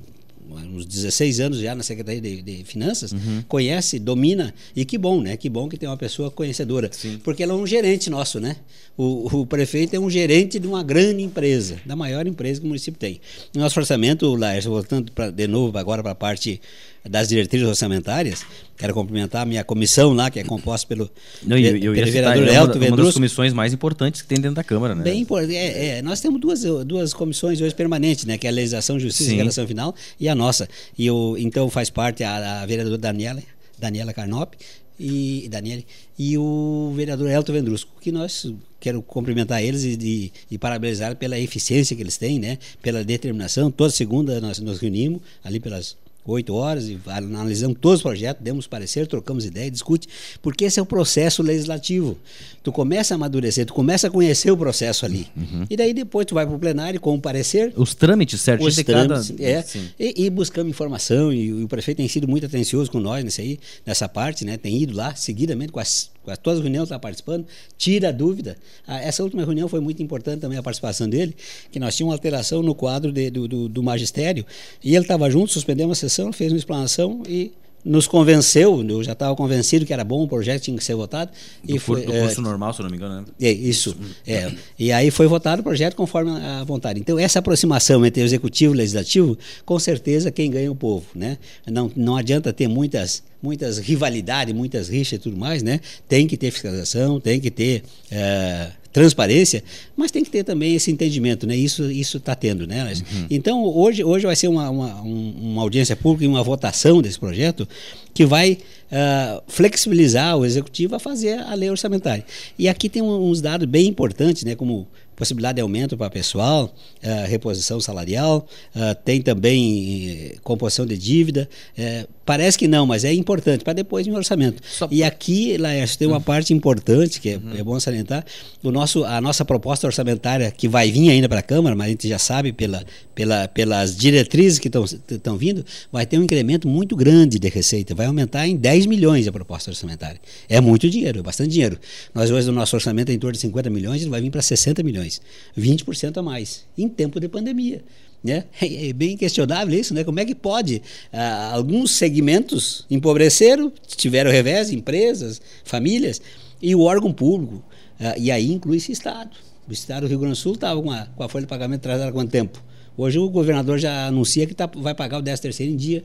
uns 0.50 0.86
16 0.86 1.40
anos 1.40 1.60
já 1.60 1.76
na 1.76 1.84
Secretaria 1.84 2.22
de, 2.22 2.42
de 2.42 2.64
Finanças, 2.64 3.12
uhum. 3.12 3.44
conhece, 3.48 4.00
domina, 4.00 4.54
e 4.76 4.86
que 4.86 4.98
bom, 4.98 5.22
né? 5.22 5.38
Que 5.38 5.50
bom 5.50 5.68
que 5.68 5.78
tem 5.78 5.88
uma 5.88 5.98
pessoa 5.98 6.32
conhecedora. 6.32 6.90
Sim. 6.92 7.20
Porque 7.24 7.44
ela 7.44 7.54
é 7.54 7.56
um 7.56 7.68
gerente 7.68 8.10
nosso, 8.10 8.40
né? 8.40 8.58
O, 8.98 9.42
o, 9.42 9.46
prefeito 9.46 9.96
é 9.96 10.00
um 10.00 10.10
gerente 10.10 10.60
de 10.60 10.68
uma 10.68 10.84
grande 10.84 11.24
empresa, 11.24 11.80
da 11.86 11.96
maior 11.96 12.28
empresa 12.28 12.60
que 12.60 12.66
o 12.66 12.68
município 12.68 13.00
tem. 13.00 13.22
Nosso 13.56 13.80
orçamento, 13.80 14.36
Laércio, 14.36 14.72
voltando 14.72 15.12
pra, 15.12 15.32
de 15.32 15.48
novo 15.48 15.78
agora 15.78 16.04
para 16.04 16.12
a 16.12 16.16
parte 16.16 16.62
das 17.10 17.28
diretrizes 17.28 17.68
orçamentárias, 17.68 18.46
quero 18.78 18.94
cumprimentar 18.94 19.42
a 19.42 19.46
minha 19.46 19.64
comissão 19.64 20.14
lá, 20.14 20.30
que 20.30 20.40
é 20.40 20.44
composta 20.44 20.88
pelo, 20.88 21.10
Não, 21.44 21.58
eu, 21.58 21.76
eu 21.78 21.94
pelo 21.94 22.12
vereador 22.12 22.48
é 22.48 22.56
Elton 22.56 22.78
uma, 22.78 22.88
uma 22.88 22.98
das 22.98 23.14
comissões 23.14 23.54
mais 23.54 23.74
importantes 23.74 24.22
que 24.22 24.28
tem 24.28 24.40
dentro 24.40 24.56
da 24.56 24.64
Câmara, 24.64 24.94
né? 24.94 25.04
Bem 25.04 25.22
importante. 25.22 25.56
É, 25.56 25.98
é, 25.98 26.02
nós 26.02 26.22
temos 26.22 26.40
duas, 26.40 26.62
duas 26.86 27.14
comissões 27.14 27.60
hoje 27.60 27.74
permanentes, 27.74 28.26
né? 28.26 28.38
Que 28.38 28.48
é 28.48 28.50
a 28.50 28.54
Legislação, 28.54 29.00
Justiça 29.00 29.30
Sim. 29.30 29.36
e 29.36 29.38
Relação 29.38 29.68
Final 29.68 29.96
e 30.20 30.30
a 30.30 30.36
nossa. 30.36 30.70
E 30.98 31.10
o, 31.10 31.36
então 31.38 31.70
faz 31.70 31.90
parte 31.90 32.24
a, 32.24 32.62
a 32.62 32.66
vereadora 32.66 32.98
Daniela, 32.98 33.42
Daniela 33.80 34.14
Carnop 34.14 34.54
e 35.00 35.48
Daniele 35.50 35.86
e 36.18 36.38
o 36.38 36.94
vereador 36.96 37.32
Elton 37.32 37.54
Vendrusco, 37.54 37.92
que 38.00 38.12
nós 38.12 38.54
quero 38.80 39.02
cumprimentar 39.02 39.64
eles 39.64 39.84
e, 39.84 39.98
e, 40.00 40.32
e, 40.52 40.58
parabenizar 40.58 41.16
pela 41.16 41.40
eficiência 41.40 41.96
que 41.96 42.04
eles 42.04 42.18
têm, 42.18 42.40
né? 42.40 42.60
Pela 42.82 43.04
determinação. 43.04 43.72
Toda 43.72 43.90
segunda 43.90 44.40
nós 44.40 44.60
nos 44.60 44.80
reunimos 44.80 45.22
ali 45.44 45.60
pelas 45.60 45.96
oito 46.26 46.54
horas 46.54 46.88
e 46.88 47.00
analisamos 47.08 47.78
todos 47.80 47.98
os 47.98 48.04
projetos, 48.04 48.44
demos 48.44 48.68
parecer, 48.68 49.08
trocamos 49.08 49.46
ideia, 49.46 49.70
discute, 49.72 50.08
porque 50.42 50.66
esse 50.66 50.80
é 50.80 50.84
o 50.84 50.86
processo 50.86 51.42
legislativo. 51.42 52.18
Tu 52.64 52.72
começa 52.72 53.14
a 53.14 53.16
amadurecer, 53.16 53.66
tu 53.66 53.74
começa 53.74 54.08
a 54.08 54.10
conhecer 54.10 54.52
o 54.52 54.58
processo 54.58 55.06
ali. 55.06 55.28
Uhum. 55.36 55.66
E 55.70 55.76
daí 55.76 55.94
depois 55.94 56.26
tu 56.28 56.36
vai 56.36 56.46
para 56.46 56.56
o 56.56 56.60
plenário 56.60 57.00
com 57.00 57.16
o 57.16 57.20
parecer. 57.20 57.74
Os 57.76 57.96
trâmites 57.96 58.40
certinho 58.42 58.70
os 58.70 58.76
trâmites, 58.76 59.32
cada... 59.32 59.44
é, 59.44 59.66
e, 60.00 60.26
e, 60.26 60.30
buscamos 60.30 60.70
informação, 60.70 61.34
e, 61.34 61.46
e, 61.46 61.64
o 61.64 61.68
prefeito 61.68 61.98
tem 61.98 62.08
sido 62.08 62.28
muito 62.28 62.46
atencioso 62.46 62.92
com 62.92 63.00
nós 63.00 63.24
nesse 63.24 63.42
aí, 63.42 63.60
nessa 63.86 64.08
parte, 64.08 64.46
né? 64.46 64.58
Tem 64.58 64.80
ido 64.80 64.96
lá 64.96 65.16
seguidamente 65.16 65.72
com 65.72 65.80
as, 65.80 66.12
com 66.24 66.30
as 66.30 66.38
todas 66.38 66.60
as 66.60 66.64
reuniões 66.64 66.86
está 66.86 67.00
participando, 67.00 67.46
tira 67.78 68.10
a 68.10 68.12
dúvida. 68.12 68.58
Ah, 68.86 69.00
essa 69.00 69.24
última 69.24 69.44
reunião 69.44 69.68
foi 69.68 69.80
muito 69.80 70.04
importante 70.04 70.42
também 70.42 70.58
a 70.58 70.64
participação 70.64 71.10
dele, 71.10 71.36
que 71.72 71.80
nós 71.80 71.96
tínhamos 71.96 72.12
uma 72.12 72.16
alteração 72.16 72.62
no 72.62 72.76
quadro 72.76 73.12
de, 73.12 73.32
do, 73.32 73.48
do, 73.48 73.70
do 73.70 73.84
magistério, 73.84 74.46
e 74.84 74.96
ele 74.96 75.04
estava 75.04 75.30
junto, 75.32 75.52
suspendemos 75.52 75.98
a 75.98 76.02
sessão, 76.12 76.34
fez 76.34 76.52
uma 76.52 76.58
explanação 76.58 77.24
e 77.28 77.54
nos 77.84 78.08
convenceu, 78.08 78.86
eu 78.88 79.04
já 79.04 79.14
estava 79.14 79.36
convencido 79.36 79.86
que 79.86 79.94
era 79.94 80.04
bom, 80.04 80.24
o 80.24 80.28
projeto 80.28 80.62
tinha 80.62 80.78
que 80.78 80.84
ser 80.84 80.94
votado. 80.96 81.32
Do, 81.64 81.76
e 81.76 81.80
foi, 81.80 82.06
do 82.06 82.12
curso 82.12 82.40
é, 82.40 82.44
normal, 82.44 82.74
se 82.74 82.82
não 82.84 82.90
me 82.90 82.96
engano, 82.96 83.22
né? 83.22 83.26
É, 83.42 83.52
isso. 83.52 83.96
É, 84.26 84.52
e 84.78 84.92
aí 84.92 85.10
foi 85.10 85.26
votado 85.28 85.62
o 85.62 85.64
projeto 85.64 85.96
conforme 85.96 86.32
a 86.32 86.64
vontade. 86.64 87.00
Então, 87.00 87.18
essa 87.18 87.40
aproximação 87.40 88.06
entre 88.06 88.22
o 88.22 88.26
executivo 88.26 88.74
e 88.74 88.76
o 88.76 88.78
legislativo, 88.78 89.38
com 89.66 89.80
certeza 89.80 90.32
quem 90.32 90.52
ganha 90.52 90.68
é 90.68 90.70
o 90.70 90.76
povo. 90.76 91.08
Né? 91.16 91.38
Não, 91.66 91.92
não 91.96 92.16
adianta 92.16 92.54
ter 92.54 92.68
muitas, 92.68 93.24
muitas 93.42 93.80
rivalidades, 93.80 94.54
muitas 94.54 94.90
rixas 94.90 95.18
e 95.18 95.20
tudo 95.20 95.38
mais, 95.38 95.64
né? 95.64 95.80
Tem 96.08 96.28
que 96.28 96.38
ter 96.38 96.52
fiscalização, 96.52 97.20
tem 97.20 97.40
que 97.40 97.50
ter. 97.50 97.84
É, 98.12 98.72
transparência, 98.92 99.64
mas 99.96 100.12
tem 100.12 100.24
que 100.24 100.30
ter 100.30 100.44
também 100.44 100.76
esse 100.76 100.92
entendimento, 100.92 101.48
né? 101.48 101.56
Isso 101.56 101.90
isso 101.90 102.18
está 102.18 102.36
tendo, 102.36 102.68
né? 102.68 102.84
Uhum. 102.84 103.26
Então 103.30 103.64
hoje 103.64 104.04
hoje 104.04 104.26
vai 104.26 104.36
ser 104.36 104.48
uma, 104.48 104.70
uma, 104.70 105.02
uma 105.02 105.62
audiência 105.62 105.96
pública 105.96 106.26
e 106.26 106.28
uma 106.28 106.44
votação 106.44 107.02
desse 107.02 107.20
projeto 107.20 107.68
que 108.14 108.26
vai 108.26 108.58
uh, 108.92 109.42
flexibilizar 109.48 110.38
o 110.38 110.46
executivo 110.46 110.96
a 110.96 111.00
fazer 111.00 111.40
a 111.40 111.54
lei 111.54 111.70
orçamentária. 111.70 112.26
E 112.60 112.68
aqui 112.68 112.90
tem 112.90 113.02
uns 113.02 113.42
dados 113.42 113.68
bem 113.68 113.88
importantes, 113.88 114.44
né? 114.44 114.56
Como 114.56 114.88
possibilidade 115.22 115.58
de 115.58 115.62
aumento 115.62 115.96
para 115.96 116.10
pessoal, 116.10 116.74
uh, 117.04 117.28
reposição 117.28 117.80
salarial, 117.80 118.48
uh, 118.76 118.96
tem 119.06 119.22
também 119.22 120.34
uh, 120.36 120.42
composição 120.42 120.84
de 120.84 120.98
dívida. 120.98 121.48
Uh, 121.78 122.08
parece 122.26 122.58
que 122.58 122.68
não, 122.68 122.88
mas 122.88 123.04
é 123.04 123.14
importante 123.14 123.64
para 123.64 123.74
depois 123.74 124.08
no 124.08 124.16
orçamento. 124.16 124.64
Só... 124.68 124.88
E 124.90 125.04
aqui, 125.04 125.58
Laércio, 125.58 126.00
tem 126.00 126.08
uma 126.08 126.18
uhum. 126.18 126.24
parte 126.24 126.54
importante 126.54 127.20
que 127.22 127.30
é, 127.30 127.38
uhum. 127.38 127.56
é, 127.56 127.64
bom 127.64 127.80
salientar. 127.80 128.26
O 128.64 128.72
nosso, 128.72 129.04
a 129.04 129.22
nossa 129.22 129.46
proposta 129.46 129.86
orçamentária, 129.86 130.50
que 130.50 130.68
vai 130.68 130.92
vir 130.92 131.10
ainda 131.10 131.30
para 131.30 131.40
a 131.40 131.44
Câmara, 131.44 131.76
mas 131.76 131.88
a 131.88 131.90
gente 131.90 132.08
já 132.08 132.18
sabe 132.18 132.52
pela, 132.52 132.84
pela, 133.14 133.48
pelas 133.50 133.96
diretrizes 133.96 134.58
que 134.58 134.70
estão 134.70 135.38
vindo, 135.38 135.64
vai 135.92 136.06
ter 136.06 136.18
um 136.18 136.24
incremento 136.24 136.68
muito 136.68 136.96
grande 136.96 137.38
de 137.38 137.50
receita. 137.50 137.94
Vai 137.94 138.08
aumentar 138.08 138.48
em 138.48 138.56
10 138.56 138.86
milhões 138.88 139.28
a 139.28 139.32
proposta 139.32 139.70
orçamentária. 139.70 140.20
É 140.50 140.60
muito 140.62 140.90
dinheiro, 140.90 141.20
é 141.20 141.22
bastante 141.22 141.52
dinheiro. 141.52 141.78
Nós 142.16 142.32
hoje, 142.32 142.50
o 142.50 142.54
nosso 142.54 142.76
orçamento 142.76 143.12
é 143.12 143.14
em 143.14 143.20
torno 143.20 143.34
de 143.34 143.40
50 143.40 143.70
milhões, 143.70 144.02
ele 144.02 144.10
vai 144.10 144.22
vir 144.22 144.32
para 144.32 144.42
60 144.42 144.82
milhões 144.84 145.11
milhões, 145.12 145.22
20% 145.58 146.18
a 146.18 146.22
mais, 146.22 146.66
em 146.78 146.88
tempo 146.88 147.20
de 147.20 147.28
pandemia. 147.28 147.84
Né? 148.24 148.46
É 148.62 148.94
bem 148.94 149.18
questionável 149.18 149.78
isso, 149.78 149.94
né? 149.94 150.04
Como 150.04 150.20
é 150.20 150.26
que 150.26 150.36
pode? 150.36 150.82
Ah, 151.12 151.52
alguns 151.54 151.92
segmentos 151.92 152.86
empobreceram, 152.90 153.72
tiveram 153.98 154.32
revés, 154.32 154.72
empresas, 154.72 155.42
famílias, 155.64 156.22
e 156.62 156.76
o 156.76 156.82
órgão 156.82 157.12
público, 157.12 157.64
ah, 158.00 158.16
e 158.18 158.32
aí 158.32 158.52
inclui 158.52 158.78
esse 158.78 158.92
Estado. 158.92 159.32
O 159.68 159.74
Estado 159.74 160.02
do 160.02 160.08
Rio 160.08 160.20
Grande 160.20 160.36
do 160.36 160.38
Sul 160.38 160.54
estava 160.54 160.82
com 160.82 160.92
a, 160.92 161.06
com 161.06 161.24
a 161.24 161.30
folha 161.30 161.44
de 161.44 161.50
pagamento 161.50 161.80
atrasada 161.80 162.10
há 162.10 162.14
quanto 162.14 162.30
tempo? 162.30 162.64
Hoje 162.98 163.18
o 163.18 163.30
governador 163.30 163.80
já 163.80 164.08
anuncia 164.08 164.46
que 164.46 164.54
tá, 164.54 164.70
vai 164.76 164.94
pagar 164.94 165.20
o 165.20 165.24
13 165.24 165.42
terceiro 165.42 165.72
em 165.72 165.78
dia. 165.78 166.04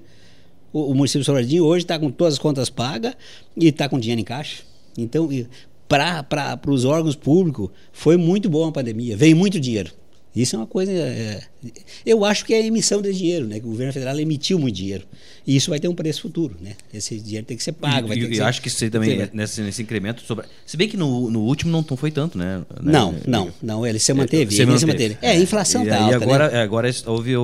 O, 0.72 0.90
o 0.92 0.94
município 0.94 1.20
de 1.20 1.26
Sobradinho 1.26 1.64
hoje 1.64 1.84
está 1.84 1.98
com 1.98 2.10
todas 2.10 2.34
as 2.34 2.38
contas 2.38 2.70
pagas 2.70 3.14
e 3.56 3.66
está 3.68 3.88
com 3.88 3.98
dinheiro 3.98 4.20
em 4.20 4.25
caixa. 4.25 4.62
Então, 4.96 5.28
para 5.88 6.59
os 6.66 6.85
órgãos 6.85 7.16
públicos, 7.16 7.71
foi 7.93 8.16
muito 8.16 8.49
boa 8.49 8.69
a 8.69 8.73
pandemia, 8.73 9.16
veio 9.16 9.37
muito 9.37 9.61
dinheiro. 9.61 9.93
Isso 10.35 10.55
é 10.55 10.59
uma 10.59 10.66
coisa. 10.66 10.93
É, 10.93 11.40
eu 12.04 12.25
acho 12.25 12.44
que 12.44 12.54
é 12.54 12.58
a 12.58 12.66
emissão 12.66 13.00
de 13.02 13.12
dinheiro, 13.12 13.46
né? 13.46 13.61
Que 13.61 13.66
o 13.66 13.70
governo 13.70 13.92
federal 13.92 14.18
emitiu 14.18 14.58
muito 14.58 14.75
dinheiro. 14.75 15.04
E 15.46 15.54
isso 15.54 15.70
vai 15.70 15.78
ter 15.78 15.88
um 15.88 15.94
preço 15.94 16.23
futuro, 16.23 16.56
né? 16.61 16.73
Esse 16.92 17.18
dinheiro 17.18 17.46
tem 17.46 17.56
que 17.56 17.62
ser 17.62 17.73
pago. 17.73 18.12
E, 18.12 18.18
e 18.18 18.37
ser, 18.37 18.42
acho 18.42 18.61
que 18.61 18.68
isso 18.68 18.90
também, 18.90 19.28
nesse, 19.32 19.61
nesse 19.62 19.82
incremento. 19.82 20.23
Sobre, 20.23 20.46
se 20.64 20.76
bem 20.76 20.88
que 20.88 20.96
no, 20.96 21.30
no 21.30 21.40
último 21.40 21.70
não, 21.70 21.96
foi 21.96 22.11
tanto, 22.11 22.37
né? 22.37 22.62
Não, 22.82 23.14
não, 23.26 23.52
não. 23.62 23.87
Ele 23.87 23.99
se 23.99 24.12
manteve. 24.12 24.54
Ele, 24.54 24.70
ele 24.70 24.78
se 24.78 24.87
manteve. 24.87 25.18
É, 25.23 25.30
a 25.30 25.38
inflação 25.38 25.85
está 25.85 25.99
alta. 25.99 26.12
E 26.12 26.14
agora, 26.14 26.50
né? 26.50 26.62
agora 26.62 26.90
houve. 27.06 27.35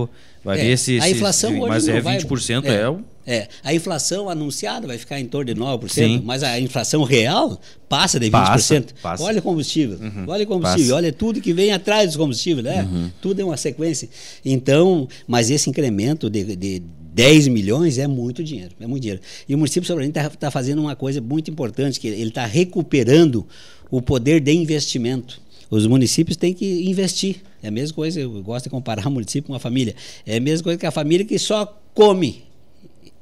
Vai 0.44 0.58
é, 0.58 0.64
ver 0.64 0.70
esse, 0.72 0.98
A 1.00 1.08
inflação 1.08 1.50
esse, 1.52 1.60
hoje 1.60 1.68
Mas 1.68 1.88
é 1.88 2.00
20%, 2.00 2.62
vai, 2.62 2.76
é, 2.76 2.80
é 2.80 2.88
o 2.88 3.04
é, 3.24 3.46
a 3.62 3.72
inflação 3.72 4.28
anunciada 4.28 4.86
vai 4.86 4.98
ficar 4.98 5.20
em 5.20 5.26
torno 5.26 5.54
de 5.54 5.60
9%, 5.60 5.88
Sim. 5.88 6.22
mas 6.24 6.42
a 6.42 6.58
inflação 6.58 7.04
real 7.04 7.60
passa 7.88 8.18
de 8.18 8.26
20%. 8.26 8.30
Passa, 8.32 8.84
passa. 9.00 9.22
Olha 9.22 9.38
o 9.38 9.42
combustível, 9.42 9.96
uhum, 10.00 10.24
olha 10.26 10.42
o 10.42 10.46
combustível, 10.46 10.86
passa. 10.86 10.96
olha 10.96 11.12
tudo 11.12 11.40
que 11.40 11.52
vem 11.52 11.72
atrás 11.72 12.06
dos 12.08 12.16
combustíveis, 12.16 12.64
né? 12.64 12.82
Uhum. 12.82 13.10
Tudo 13.20 13.40
é 13.40 13.44
uma 13.44 13.56
sequência. 13.56 14.08
Então, 14.44 15.08
mas 15.26 15.50
esse 15.50 15.68
incremento 15.68 16.28
de, 16.30 16.56
de 16.56 16.82
10 17.14 17.48
milhões 17.48 17.98
é 17.98 18.06
muito 18.06 18.42
dinheiro, 18.42 18.74
é 18.80 18.86
muito 18.86 19.02
dinheiro. 19.02 19.20
E 19.48 19.54
o 19.54 19.58
município 19.58 19.86
Sobradinho 19.86 20.10
está 20.10 20.30
tá 20.30 20.50
fazendo 20.50 20.80
uma 20.80 20.96
coisa 20.96 21.20
muito 21.20 21.50
importante, 21.50 22.00
que 22.00 22.08
ele 22.08 22.28
está 22.28 22.46
recuperando 22.46 23.46
o 23.90 24.00
poder 24.00 24.40
de 24.40 24.52
investimento. 24.52 25.40
Os 25.70 25.86
municípios 25.86 26.36
têm 26.36 26.52
que 26.52 26.88
investir. 26.88 27.36
É 27.62 27.68
a 27.68 27.70
mesma 27.70 27.94
coisa, 27.94 28.20
eu 28.20 28.42
gosto 28.42 28.64
de 28.64 28.70
comparar 28.70 29.06
o 29.08 29.10
município 29.10 29.48
com 29.48 29.52
uma 29.52 29.58
família. 29.58 29.94
É 30.26 30.36
a 30.36 30.40
mesma 30.40 30.64
coisa 30.64 30.78
que 30.78 30.86
a 30.86 30.90
família 30.90 31.24
que 31.24 31.38
só 31.38 31.66
come 31.94 32.42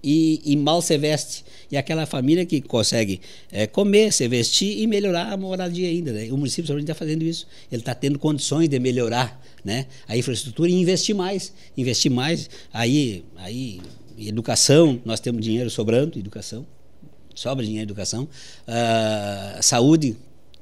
e, 0.02 0.40
e, 0.44 0.56
mal 0.56 0.80
se 0.82 0.96
veste. 0.98 1.44
E 1.70 1.76
aquela 1.76 2.06
família 2.06 2.44
que 2.44 2.60
consegue 2.60 3.20
é, 3.52 3.66
comer, 3.66 4.12
se 4.12 4.26
vestir 4.26 4.80
e 4.80 4.86
melhorar 4.86 5.32
a 5.32 5.36
moradia 5.36 5.88
ainda. 5.88 6.12
Né? 6.12 6.28
O 6.30 6.36
município 6.36 6.78
está 6.78 6.94
fazendo 6.94 7.22
isso. 7.22 7.46
Ele 7.70 7.82
está 7.82 7.94
tendo 7.94 8.18
condições 8.18 8.68
de 8.68 8.78
melhorar 8.78 9.40
né? 9.64 9.86
a 10.08 10.16
infraestrutura 10.16 10.70
e 10.70 10.74
investir 10.74 11.14
mais. 11.14 11.52
Investir 11.76 12.10
mais. 12.10 12.50
Aí, 12.72 13.24
aí 13.36 13.80
educação, 14.18 15.00
nós 15.04 15.20
temos 15.20 15.42
dinheiro 15.42 15.70
sobrando, 15.70 16.18
educação. 16.18 16.66
Sobra 17.34 17.64
dinheiro 17.64 17.82
em 17.82 17.88
educação. 17.90 18.24
Uh, 18.66 19.62
saúde 19.62 20.16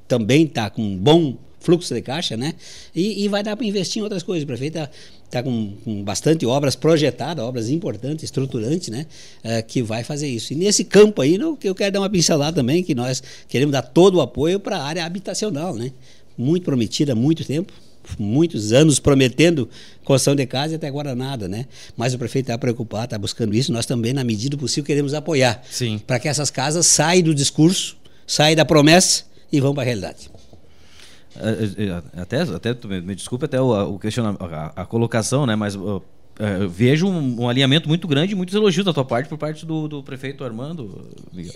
também 0.07 0.45
está 0.45 0.69
com 0.69 0.81
um 0.81 0.97
bom 0.97 1.37
fluxo 1.59 1.93
de 1.93 2.01
caixa, 2.01 2.37
né? 2.37 2.53
E, 2.95 3.23
e 3.23 3.27
vai 3.27 3.43
dar 3.43 3.55
para 3.55 3.65
investir 3.65 3.99
em 3.99 4.03
outras 4.03 4.23
coisas. 4.23 4.43
O 4.43 4.47
prefeito 4.47 4.77
está 4.77 4.89
tá 5.29 5.43
com, 5.43 5.73
com, 5.83 6.03
bastante 6.03 6.45
obras 6.45 6.75
projetadas, 6.75 7.43
obras 7.43 7.69
importantes, 7.69 8.23
estruturantes, 8.23 8.89
né? 8.89 9.05
É, 9.43 9.61
que 9.61 9.81
vai 9.81 10.03
fazer 10.03 10.27
isso. 10.27 10.53
E 10.53 10.55
nesse 10.55 10.83
campo 10.83 11.21
aí, 11.21 11.37
no, 11.37 11.57
eu 11.63 11.75
quero 11.75 11.93
dar 11.93 11.99
uma 11.99 12.09
pincelada 12.09 12.55
também, 12.55 12.83
que 12.83 12.95
nós 12.95 13.21
queremos 13.47 13.73
dar 13.73 13.81
todo 13.81 14.15
o 14.15 14.21
apoio 14.21 14.59
para 14.59 14.77
a 14.77 14.83
área 14.83 15.05
habitacional, 15.05 15.75
né? 15.75 15.91
Muito 16.37 16.63
prometida 16.63 17.11
há 17.11 17.15
muito 17.15 17.43
tempo, 17.43 17.73
muitos 18.17 18.71
anos 18.71 18.99
prometendo 18.99 19.69
construção 20.03 20.35
de 20.35 20.45
casa 20.45 20.73
e 20.73 20.75
até 20.77 20.87
agora 20.87 21.13
nada, 21.13 21.47
né? 21.47 21.65
Mas 21.95 22.13
o 22.13 22.17
prefeito 22.17 22.45
está 22.45 22.57
preocupado, 22.57 23.05
está 23.05 23.17
buscando 23.17 23.53
isso. 23.53 23.71
Nós 23.71 23.85
também, 23.85 24.13
na 24.13 24.23
medida 24.23 24.55
do 24.55 24.59
possível, 24.59 24.85
queremos 24.85 25.13
apoiar. 25.13 25.61
Para 25.99 26.19
que 26.19 26.27
essas 26.27 26.49
casas 26.49 26.87
saiam 26.87 27.23
do 27.23 27.35
discurso, 27.35 27.97
saiam 28.25 28.55
da 28.55 28.65
promessa 28.65 29.23
e 29.51 29.59
vão 29.59 29.73
para 29.73 29.83
a 29.83 29.85
realidade. 29.85 30.29
É, 31.35 31.83
é, 31.83 31.89
é, 32.17 32.21
até, 32.21 32.41
até 32.41 32.73
me 33.01 33.15
desculpe 33.15 33.45
até 33.45 33.61
o, 33.61 33.95
o 33.95 33.99
questionamento, 33.99 34.43
a, 34.43 34.73
a, 34.75 34.85
colocação, 34.85 35.45
né? 35.45 35.55
Mas 35.55 35.75
uh, 35.75 36.01
vejo 36.69 37.07
um, 37.07 37.41
um, 37.41 37.49
alinhamento 37.49 37.87
muito 37.87 38.07
grande, 38.07 38.33
muitos 38.33 38.55
elogios 38.55 38.85
da 38.85 38.93
tua 38.93 39.05
parte 39.05 39.27
por 39.27 39.37
parte 39.37 39.65
do, 39.65 39.87
do 39.87 40.01
prefeito 40.01 40.43
Armando. 40.43 41.07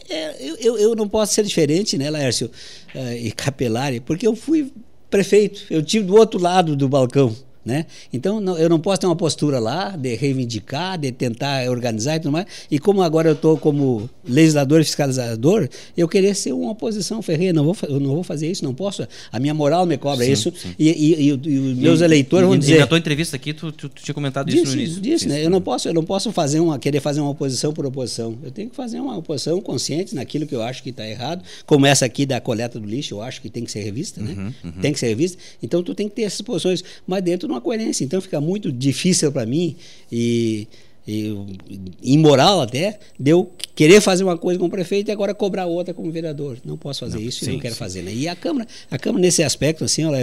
É, 0.09 0.45
eu, 0.59 0.77
eu 0.77 0.95
não 0.95 1.07
posso 1.07 1.33
ser 1.33 1.43
diferente, 1.43 1.97
né, 1.97 2.09
Laércio 2.09 2.51
uh, 2.93 3.13
e 3.13 3.31
Capelari, 3.31 3.99
porque 3.99 4.27
eu 4.27 4.35
fui 4.35 4.71
prefeito, 5.09 5.65
eu 5.69 5.81
tive 5.81 6.05
do 6.05 6.15
outro 6.15 6.39
lado 6.39 6.75
do 6.75 6.89
balcão. 6.89 7.35
Né? 7.65 7.85
Então 8.11 8.41
não, 8.41 8.57
eu 8.57 8.67
não 8.67 8.77
posso 8.77 8.99
ter 8.99 9.07
uma 9.07 9.15
postura 9.15 9.57
lá 9.57 9.95
de 9.95 10.15
reivindicar, 10.15 10.97
de 10.97 11.11
tentar 11.13 11.69
organizar 11.69 12.17
e 12.17 12.19
tudo 12.19 12.31
mais. 12.31 12.45
E 12.69 12.77
como 12.77 13.01
agora 13.01 13.29
eu 13.29 13.33
estou 13.33 13.57
como 13.57 14.09
legislador 14.27 14.81
e 14.81 14.83
fiscalizador, 14.83 15.69
eu 15.95 16.07
querer 16.07 16.35
ser 16.35 16.53
uma 16.53 16.71
oposição 16.71 17.21
ferreira. 17.21 17.53
Não 17.53 17.63
vou, 17.63 17.75
eu 17.87 17.99
não 17.99 18.15
vou 18.15 18.23
fazer 18.23 18.51
isso, 18.51 18.63
não 18.63 18.73
posso. 18.73 19.07
A 19.31 19.39
minha 19.39 19.53
moral 19.53 19.85
me 19.85 19.97
cobra 19.97 20.25
sim, 20.25 20.31
isso. 20.31 20.53
Sim. 20.55 20.75
E, 20.77 20.89
e, 20.89 21.13
e, 21.13 21.27
e, 21.27 21.31
os 21.31 21.77
meus 21.77 22.01
eleitores 22.01 22.47
vão 22.47 22.57
dizer. 22.57 22.79
na 22.79 22.87
tua 22.87 22.97
entrevista 22.97 23.35
aqui, 23.35 23.53
tu, 23.53 23.71
tu, 23.71 23.87
tu 23.87 24.03
tinha 24.03 24.13
comentado 24.13 24.47
disse, 24.47 24.63
isso 24.63 24.75
no 24.75 24.81
início. 24.81 25.01
Disse, 25.01 25.27
né? 25.27 25.45
Eu 25.45 25.49
não 25.49 25.61
posso, 25.61 25.87
eu 25.87 25.93
não 25.93 26.03
posso 26.03 26.31
fazer 26.31 26.59
uma, 26.59 26.77
querer 26.77 26.99
fazer 26.99 27.21
uma 27.21 27.29
oposição 27.29 27.73
por 27.73 27.85
oposição. 27.85 28.37
Eu 28.43 28.51
tenho 28.51 28.69
que 28.69 28.75
fazer 28.75 28.99
uma 28.99 29.17
oposição 29.17 29.59
consciente 29.61 30.13
naquilo 30.13 30.45
que 30.45 30.55
eu 30.55 30.61
acho 30.61 30.83
que 30.83 30.89
está 30.89 31.07
errado. 31.07 31.43
Como 31.65 31.85
essa 31.85 32.05
aqui 32.05 32.25
da 32.25 32.41
coleta 32.41 32.79
do 32.79 32.87
lixo, 32.87 33.15
eu 33.15 33.21
acho 33.21 33.41
que 33.41 33.49
tem 33.49 33.63
que 33.63 33.71
ser 33.71 33.81
revista, 33.81 34.21
né? 34.21 34.33
Uhum, 34.33 34.53
uhum. 34.63 34.81
Tem 34.81 34.91
que 34.91 34.99
ser 34.99 35.07
revista. 35.07 35.37
Então 35.61 35.81
tu 35.81 35.95
tem 35.95 36.09
que 36.09 36.15
ter 36.15 36.23
essas 36.23 36.41
posições, 36.41 36.83
mas 37.07 37.23
dentro 37.23 37.47
uma 37.53 37.61
coerência. 37.61 38.03
Então 38.03 38.21
fica 38.21 38.39
muito 38.41 38.71
difícil 38.71 39.31
para 39.31 39.45
mim 39.45 39.75
e, 40.11 40.67
e 41.07 41.35
imoral 42.01 42.61
até 42.61 42.99
de 43.19 43.31
eu 43.31 43.51
querer 43.75 44.01
fazer 44.01 44.23
uma 44.23 44.37
coisa 44.37 44.59
como 44.59 44.69
prefeito 44.69 45.09
e 45.09 45.11
agora 45.11 45.33
cobrar 45.33 45.65
outra 45.65 45.93
como 45.93 46.11
vereador. 46.11 46.57
Não 46.63 46.77
posso 46.77 47.01
fazer 47.01 47.19
não, 47.19 47.23
isso 47.23 47.45
sim, 47.45 47.51
e 47.51 47.53
não 47.53 47.59
quero 47.59 47.73
sim. 47.73 47.79
fazer. 47.79 48.01
Né? 48.01 48.13
E 48.13 48.27
a 48.27 48.35
Câmara, 48.35 48.67
a 48.89 48.97
Câmara 48.97 49.21
nesse 49.21 49.43
aspecto 49.43 49.83
assim, 49.83 50.03
ela 50.03 50.17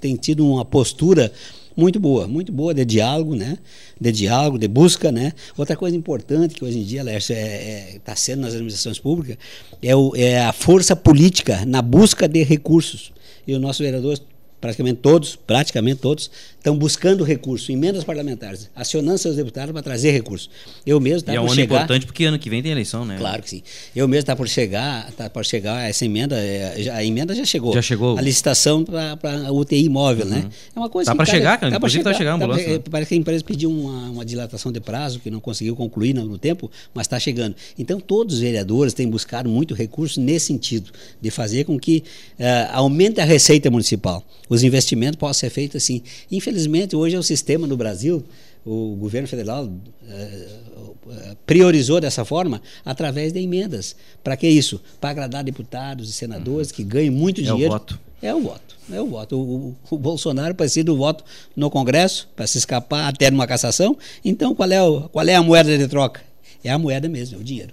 tem 0.00 0.16
tido 0.16 0.46
uma 0.46 0.64
postura 0.64 1.32
muito 1.76 2.00
boa, 2.00 2.26
muito 2.26 2.50
boa 2.50 2.72
de 2.72 2.84
diálogo, 2.84 3.36
né? 3.36 3.58
De 4.00 4.10
diálogo, 4.10 4.58
de 4.58 4.66
busca, 4.66 5.12
né? 5.12 5.32
Outra 5.56 5.76
coisa 5.76 5.94
importante 5.94 6.54
que 6.54 6.64
hoje 6.64 6.78
em 6.78 6.82
dia, 6.82 7.02
está 7.18 7.34
é, 7.34 7.36
é, 7.36 8.00
tá 8.02 8.16
sendo 8.16 8.40
nas 8.40 8.54
administrações 8.54 8.98
públicas 8.98 9.36
é, 9.82 9.94
o, 9.94 10.16
é 10.16 10.40
a 10.40 10.52
força 10.52 10.96
política 10.96 11.66
na 11.66 11.82
busca 11.82 12.26
de 12.26 12.42
recursos. 12.42 13.12
E 13.46 13.54
o 13.54 13.60
nosso 13.60 13.82
vereador 13.82 14.18
praticamente 14.58 15.00
todos, 15.00 15.36
praticamente 15.36 16.00
todos, 16.00 16.30
estão 16.66 16.76
buscando 16.76 17.22
recurso, 17.22 17.70
emendas 17.70 18.02
parlamentares, 18.02 18.68
acionando 18.74 19.18
seus 19.18 19.36
deputados 19.36 19.72
para 19.72 19.82
trazer 19.82 20.10
recursos. 20.10 20.50
Eu 20.84 20.98
mesmo 20.98 21.18
está 21.18 21.32
é 21.32 21.38
um 21.40 21.44
ano 21.44 21.54
chegar, 21.54 21.76
importante 21.76 22.06
porque 22.06 22.24
ano 22.24 22.40
que 22.40 22.50
vem 22.50 22.60
tem 22.60 22.72
eleição, 22.72 23.04
né? 23.04 23.16
Claro 23.16 23.40
que 23.40 23.50
sim. 23.50 23.62
Eu 23.94 24.08
mesmo 24.08 24.22
está 24.22 24.34
por 24.34 24.48
chegar, 24.48 25.08
está 25.08 25.30
por 25.30 25.44
chegar 25.44 25.88
essa 25.88 26.04
emenda, 26.04 26.36
é, 26.36 26.90
a 26.90 27.04
emenda 27.04 27.36
já 27.36 27.44
chegou. 27.44 27.72
Já 27.72 27.80
chegou. 27.80 28.18
A 28.18 28.20
licitação 28.20 28.84
para 28.84 29.16
a 29.46 29.52
UTI 29.52 29.88
móvel, 29.88 30.26
né? 30.26 30.38
uhum. 30.38 30.42
né? 30.42 30.50
É 30.74 30.78
uma 30.80 30.88
coisa. 30.88 31.12
Tá 31.12 31.14
para 31.14 31.24
chegar, 31.24 31.56
cara. 31.56 31.70
Tá 31.70 31.78
para 31.78 31.88
chegar, 31.88 32.10
tá 32.10 32.18
chegar 32.18 32.32
a 32.32 32.34
ambulância. 32.34 32.64
Tá, 32.64 32.72
né? 32.72 32.82
Parece 32.90 33.10
que 33.10 33.14
a 33.14 33.18
empresa 33.18 33.44
pediu 33.44 33.70
uma, 33.70 34.10
uma, 34.10 34.24
dilatação 34.24 34.72
de 34.72 34.80
prazo 34.80 35.20
que 35.20 35.30
não 35.30 35.38
conseguiu 35.38 35.76
concluir 35.76 36.14
no, 36.14 36.24
no 36.24 36.36
tempo, 36.36 36.68
mas 36.92 37.06
está 37.06 37.20
chegando. 37.20 37.54
Então 37.78 38.00
todos 38.00 38.34
os 38.34 38.40
vereadores 38.40 38.92
têm 38.92 39.08
buscado 39.08 39.48
muito 39.48 39.72
recurso 39.72 40.20
nesse 40.20 40.46
sentido 40.46 40.90
de 41.20 41.30
fazer 41.30 41.62
com 41.62 41.78
que 41.78 42.02
uh, 42.40 42.72
aumente 42.72 43.20
a 43.20 43.24
receita 43.24 43.70
municipal 43.70 44.24
os 44.48 44.64
investimentos 44.64 45.16
possam 45.16 45.34
ser 45.34 45.50
feitos 45.50 45.76
assim. 45.76 46.02
Infelizmente, 46.30 46.55
hoje 46.94 47.16
é 47.16 47.18
o 47.18 47.22
sistema 47.22 47.66
no 47.66 47.76
Brasil, 47.76 48.24
o 48.64 48.96
governo 48.96 49.28
federal 49.28 49.70
eh, 50.08 50.48
priorizou 51.46 52.00
dessa 52.00 52.24
forma 52.24 52.60
através 52.84 53.32
de 53.32 53.40
emendas. 53.40 53.94
Para 54.24 54.36
que 54.36 54.48
isso? 54.48 54.80
Para 55.00 55.10
agradar 55.10 55.44
deputados 55.44 56.10
e 56.10 56.12
senadores 56.12 56.72
que 56.72 56.82
ganham 56.82 57.14
muito 57.14 57.40
dinheiro. 57.40 57.64
É 57.64 57.68
o 57.68 57.70
voto. 57.70 58.00
É 58.22 58.34
o 58.34 58.40
voto. 58.40 58.76
É 58.92 59.00
o 59.00 59.06
voto. 59.06 59.36
O, 59.36 59.40
o, 59.40 59.76
o 59.90 59.98
Bolsonaro 59.98 60.54
precisa 60.54 60.84
do 60.84 60.96
voto 60.96 61.24
no 61.54 61.70
Congresso 61.70 62.28
para 62.34 62.46
se 62.46 62.58
escapar 62.58 63.08
até 63.08 63.30
numa 63.30 63.46
cassação. 63.46 63.96
Então, 64.24 64.54
qual 64.54 64.70
é, 64.70 64.82
o, 64.82 65.02
qual 65.10 65.26
é 65.26 65.34
a 65.34 65.42
moeda 65.42 65.76
de 65.78 65.86
troca? 65.86 66.20
É 66.64 66.70
a 66.70 66.78
moeda 66.78 67.08
mesmo, 67.08 67.38
é 67.38 67.40
o 67.40 67.44
dinheiro. 67.44 67.72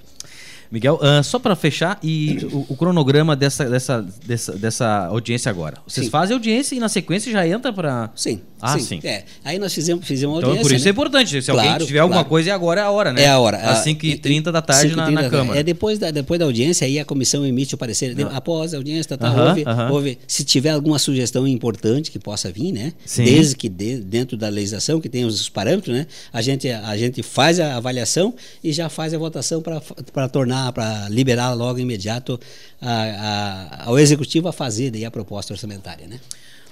Miguel, 0.73 0.95
uh, 0.95 1.23
só 1.23 1.37
para 1.37 1.55
fechar, 1.55 1.99
e 2.01 2.49
o, 2.51 2.65
o, 2.69 2.75
cronograma 2.75 3.35
dessa, 3.35 3.69
dessa, 3.69 4.01
dessa, 4.25 4.53
dessa 4.53 5.05
audiência 5.05 5.47
agora. 5.47 5.77
Vocês 5.87 6.07
sim. 6.07 6.11
fazem 6.11 6.33
audiência 6.33 6.73
e 6.73 6.79
na 6.79 6.89
sequência 6.89 7.31
já 7.31 7.47
entra 7.47 7.71
para. 7.71 8.09
Sim. 8.15 8.41
Ah, 8.59 8.79
sim. 8.79 8.99
sim. 8.99 8.99
É. 9.03 9.25
Aí 9.43 9.59
nós 9.59 9.73
fizemos, 9.73 10.07
fizemos 10.07 10.37
então, 10.37 10.49
audiência. 10.49 10.61
Então, 10.61 10.69
por 10.69 10.75
isso 10.75 10.85
né? 10.85 10.89
é 10.89 10.93
importante. 10.93 11.41
Se 11.41 11.51
claro, 11.51 11.69
alguém 11.69 11.85
tiver 11.85 11.99
alguma 11.99 12.21
claro. 12.21 12.29
coisa, 12.29 12.49
é 12.49 12.53
agora 12.53 12.79
é 12.79 12.83
a 12.85 12.89
hora, 12.89 13.11
né? 13.11 13.23
É 13.23 13.27
a 13.27 13.37
hora. 13.37 13.57
Às 13.57 13.85
5h30 13.85 14.51
da 14.51 14.61
tarde 14.61 14.95
na, 14.95 15.11
na, 15.11 15.29
Câmara. 15.29 15.59
É 15.59 15.63
depois 15.63 15.99
da, 15.99 16.09
depois 16.11 16.39
da 16.39 16.45
audiência, 16.45 16.87
aí 16.87 16.97
a 16.97 17.03
comissão 17.03 17.45
emite 17.45 17.75
o 17.75 17.77
parecer. 17.77 18.15
Ah. 18.25 18.37
Após 18.37 18.73
a 18.73 18.77
audiência, 18.77 19.17
tá, 19.17 19.29
uh 19.29 19.35
-huh, 19.35 19.91
houve, 19.91 20.11
uh 20.11 20.13
-huh. 20.13 20.17
se 20.25 20.45
tiver 20.45 20.69
alguma 20.69 20.97
sugestão 20.97 21.45
importante 21.45 22.09
que 22.09 22.17
possa 22.17 22.49
vir, 22.49 22.71
né? 22.71 22.93
Sim. 23.05 23.25
Desde 23.25 23.53
que 23.53 23.67
de, 23.67 23.97
dentro 23.97 24.37
da 24.37 24.47
legislação, 24.47 25.01
que 25.01 25.09
tem 25.09 25.25
os 25.25 25.49
parâmetros, 25.49 25.93
né? 25.93 26.07
A 26.31 26.41
gente, 26.41 26.69
a 26.69 26.95
gente 26.95 27.21
faz 27.21 27.59
a 27.59 27.75
avaliação 27.75 28.33
e 28.63 28.71
já 28.71 28.87
faz 28.87 29.13
a 29.13 29.17
votação 29.17 29.61
para 29.61 30.29
tornar, 30.29 30.62
para 30.71 31.09
liberar 31.09 31.53
logo 31.53 31.79
imediato 31.79 32.39
a, 32.81 32.91
a, 32.91 33.85
ao 33.87 33.99
executivo 33.99 34.47
a 34.47 34.53
fazer 34.53 34.91
daí 34.91 35.05
a 35.05 35.11
proposta 35.11 35.53
orçamentária, 35.53 36.07
né? 36.07 36.19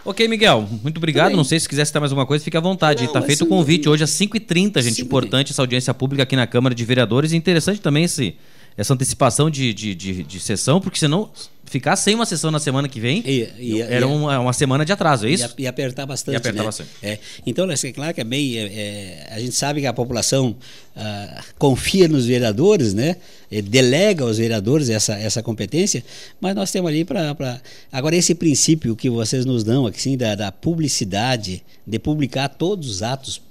Ok, 0.04 0.28
Miguel, 0.28 0.68
muito 0.84 0.98
obrigado. 0.98 1.36
Não 1.36 1.44
sei 1.44 1.60
se 1.60 1.70
quiser 1.70 1.86
citar 1.86 2.00
mais 2.00 2.12
alguma 2.12 2.26
coisa, 2.26 2.44
fique 2.44 2.58
à 2.58 2.60
vontade. 2.60 3.06
Está 3.06 3.22
feito 3.22 3.44
o 3.44 3.48
convite 3.48 3.88
hoje 3.88 4.04
às 4.04 4.10
5h30, 4.10 4.82
gente. 4.82 5.02
Importante 5.02 5.52
essa 5.52 5.62
audiência 5.62 5.94
pública 5.94 6.24
aqui 6.24 6.36
na 6.36 6.48
Câmara 6.48 6.74
de 6.74 6.84
Vereadores. 6.84 7.32
E 7.32 7.36
interessante 7.38 7.80
também 7.80 8.06
esse, 8.06 8.36
essa 8.76 8.96
antecipação 8.96 9.48
de, 9.48 9.72
de, 9.74 9.94
de, 9.94 10.24
de 10.24 10.40
sessão, 10.40 10.82
porque 10.82 10.98
senão 10.98 11.30
ficar 11.72 11.96
sem 11.96 12.14
uma 12.14 12.26
sessão 12.26 12.52
na 12.52 12.60
semana 12.60 12.90
que 12.90 13.00
vem, 13.00 13.24
E- 13.26 13.50
e- 13.58 13.82
era 13.82 14.02
e- 14.02 14.04
uma, 14.04 14.38
uma 14.40 14.52
semana 14.52 14.84
de 14.84 14.92
atraso, 14.92 15.26
é 15.26 15.32
isso? 15.32 15.56
e 15.58 15.66
apertar 15.66 16.06
bastante. 16.06 16.34
E 16.34 16.38
apertar 16.38 16.60
né? 16.60 16.66
bastante. 16.66 16.90
É. 17.02 17.18
Então, 17.48 17.66
é 17.72 17.92
claro 17.94 18.14
que 18.14 18.20
é 18.20 18.24
bem. 18.26 18.58
é, 18.58 18.64
é, 18.64 19.28
a 19.32 19.40
gente 19.40 19.54
sabe 19.56 19.80
que 19.80 19.88
a 19.88 19.94
população 19.94 20.54
ah, 20.94 21.42
confia 21.58 22.10
nos 22.10 22.26
vereadores, 22.26 22.94
né? 22.94 23.16
Delega 23.64 24.26
aos 24.26 24.38
vereadores 24.38 24.90
essa, 24.90 25.14
essa 25.14 25.42
competência, 25.42 26.04
mas 26.42 26.54
nós 26.54 26.72
temos 26.72 26.90
ali 26.90 27.06
para. 27.06 27.62
Agora, 27.90 28.18
esse 28.18 28.36
princípio 28.36 28.94
que 28.94 29.10
vocês 29.10 29.46
nos 29.46 29.64
dão 29.64 29.88
aqui, 29.88 30.02
sim, 30.02 30.18
da, 30.18 30.36
da 30.36 30.52
publicidade, 30.52 31.64
de 31.88 32.00
publicar 32.00 32.50
todos 32.50 32.90
os 32.90 33.02
atos 33.02 33.42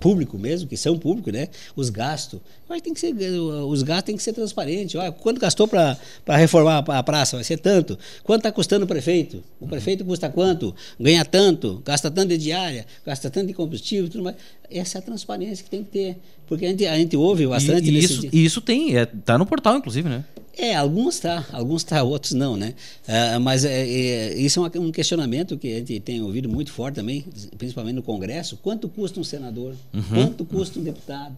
público 0.00 0.38
mesmo, 0.38 0.68
que 0.68 0.76
são 0.76 0.98
públicos, 0.98 1.32
né? 1.32 1.48
Os 1.74 1.90
gastos. 1.90 2.40
Mas 2.68 2.82
tem 2.82 2.92
que 2.92 2.98
ser, 2.98 3.14
os 3.14 3.82
gastos 3.82 4.06
têm 4.06 4.16
que 4.16 4.22
ser 4.22 4.32
transparentes. 4.32 4.96
Olha, 4.96 5.12
quanto 5.12 5.40
gastou 5.40 5.68
para 5.68 5.96
reformar 6.28 6.78
a 6.78 7.02
praça? 7.02 7.36
Vai 7.36 7.44
ser 7.44 7.58
tanto. 7.58 7.96
Quanto 8.24 8.40
está 8.40 8.50
custando 8.50 8.84
o 8.84 8.88
prefeito? 8.88 9.42
O 9.60 9.68
prefeito 9.68 10.04
custa 10.04 10.28
quanto? 10.28 10.74
Ganha 10.98 11.24
tanto, 11.24 11.80
gasta 11.84 12.10
tanto 12.10 12.28
de 12.30 12.38
diária, 12.38 12.84
gasta 13.04 13.30
tanto 13.30 13.46
de 13.46 13.54
combustível, 13.54 14.08
tudo 14.08 14.24
mais. 14.24 14.36
Essa 14.68 14.98
é 14.98 15.00
a 15.00 15.02
transparência 15.02 15.62
que 15.62 15.70
tem 15.70 15.84
que 15.84 15.90
ter. 15.90 16.18
Porque 16.48 16.66
a 16.66 16.68
gente, 16.68 16.86
a 16.86 16.96
gente 16.96 17.16
ouve 17.16 17.46
bastante. 17.46 17.86
E, 17.86 17.88
e 17.88 17.92
nesse 17.92 18.12
isso, 18.12 18.28
e 18.32 18.44
isso 18.44 18.60
tem, 18.60 18.96
é, 18.96 19.06
tá 19.06 19.38
no 19.38 19.46
portal, 19.46 19.76
inclusive, 19.76 20.08
né? 20.08 20.24
É, 20.58 20.74
alguns 20.74 21.20
tá, 21.20 21.46
alguns 21.52 21.84
tá, 21.84 22.02
outros 22.02 22.32
não, 22.32 22.56
né? 22.56 22.74
Ah, 23.06 23.38
mas 23.38 23.64
é, 23.64 23.86
é, 23.86 24.38
isso 24.38 24.64
é 24.64 24.80
um 24.80 24.90
questionamento 24.90 25.58
que 25.58 25.72
a 25.72 25.78
gente 25.78 26.00
tem 26.00 26.22
ouvido 26.22 26.48
muito 26.48 26.72
forte 26.72 26.96
também, 26.96 27.24
principalmente 27.58 27.94
no 27.94 28.02
Congresso. 28.02 28.56
Quanto 28.56 28.88
custa 28.88 29.20
um 29.20 29.24
senador? 29.24 29.74
Quanto 30.08 30.44
custa 30.44 30.80
um 30.80 30.82
deputado? 30.82 31.36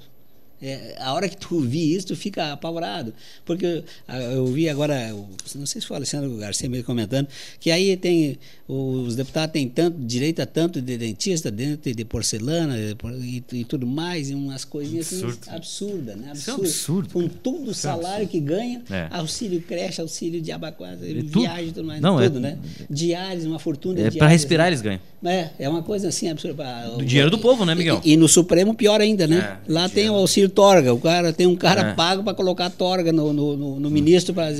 É, 0.61 0.97
a 0.99 1.13
hora 1.13 1.29
que 1.29 1.37
tu 1.37 1.55
ouvir 1.57 1.95
isso, 1.95 2.09
tu 2.09 2.17
fica 2.17 2.53
apavorado. 2.53 3.13
Porque 3.45 3.85
ah, 4.07 4.19
eu 4.21 4.47
vi 4.47 4.69
agora, 4.69 5.15
não 5.55 5.67
sei 5.67 5.81
se 5.81 5.87
foi 5.87 5.95
o 5.95 5.99
Alessandro 5.99 6.37
Garcia 6.37 6.69
mesmo 6.69 6.85
comentando, 6.85 7.29
que 7.61 7.71
aí 7.71 7.97
tem, 7.97 8.39
os 8.67 9.15
deputados 9.15 9.53
têm 9.53 9.69
tanto, 9.69 9.99
direito 10.01 10.41
a 10.43 10.47
tanto 10.47 10.83
de 10.83 10.99
dentista, 10.99 11.51
dentro 11.51 11.95
de 11.95 12.05
porcelana 12.05 12.77
e, 13.23 13.43
e 13.53 13.65
tudo 13.65 13.87
mais, 13.87 14.31
e 14.31 14.35
umas 14.35 14.65
coisinhas 14.65 15.07
assim, 15.07 15.25
Absurdo. 15.25 15.51
absurdas, 15.51 16.17
né? 16.17 16.33
Isso 16.35 16.51
é 16.51 16.55
um 16.55 16.57
absurdo, 16.57 17.09
Com 17.13 17.29
todo 17.29 17.71
o 17.71 17.75
salário 17.75 18.27
que 18.27 18.41
ganha, 18.41 18.83
É. 18.91 19.07
auxílio 19.11 19.61
creche, 19.63 20.01
auxílio 20.01 20.41
de 20.41 20.51
abacuada, 20.51 20.99
viagem, 21.07 21.73
tudo 21.73 21.87
mais, 21.87 22.01
Não, 22.01 22.21
é- 22.21 22.25
tudo, 22.29 22.41
né? 22.41 22.59
Diários, 22.91 23.45
uma 23.45 23.59
fortuna 23.59 23.95
de 24.11 24.17
É, 24.17 24.19
para 24.19 24.29
respirar 24.29 24.67
né? 24.67 24.71
eles 24.71 24.81
ganham. 24.81 25.01
É, 25.25 25.51
é 25.59 25.69
uma 25.69 25.83
coisa 25.83 26.09
assim 26.09 26.29
absurda. 26.29 26.49
Do 26.97 27.05
dinheiro 27.05 27.31
do 27.31 27.39
povo, 27.39 27.65
né, 27.65 27.75
Miguel? 27.75 28.01
E, 28.05 28.13
e 28.13 28.17
no 28.17 28.29
Supremo 28.29 28.75
pior 28.75 29.01
ainda, 29.01 29.27
né? 29.27 29.59
É, 29.69 29.73
Lá 29.73 29.89
tem 29.89 30.09
o 30.09 30.15
auxílio 30.15 30.48
torga, 30.49 30.93
o 30.95 30.99
cara 31.01 31.33
tem 31.33 31.47
um 31.47 31.57
cara 31.57 31.91
É. 31.91 31.95
pago 31.95 32.23
para 32.23 32.35
colocar 32.35 32.71
torga 32.71 33.13
no, 33.13 33.33
no, 33.33 33.57
no- 33.57 33.81
no 33.81 33.91
ministro 33.91 34.35
para 34.35 34.51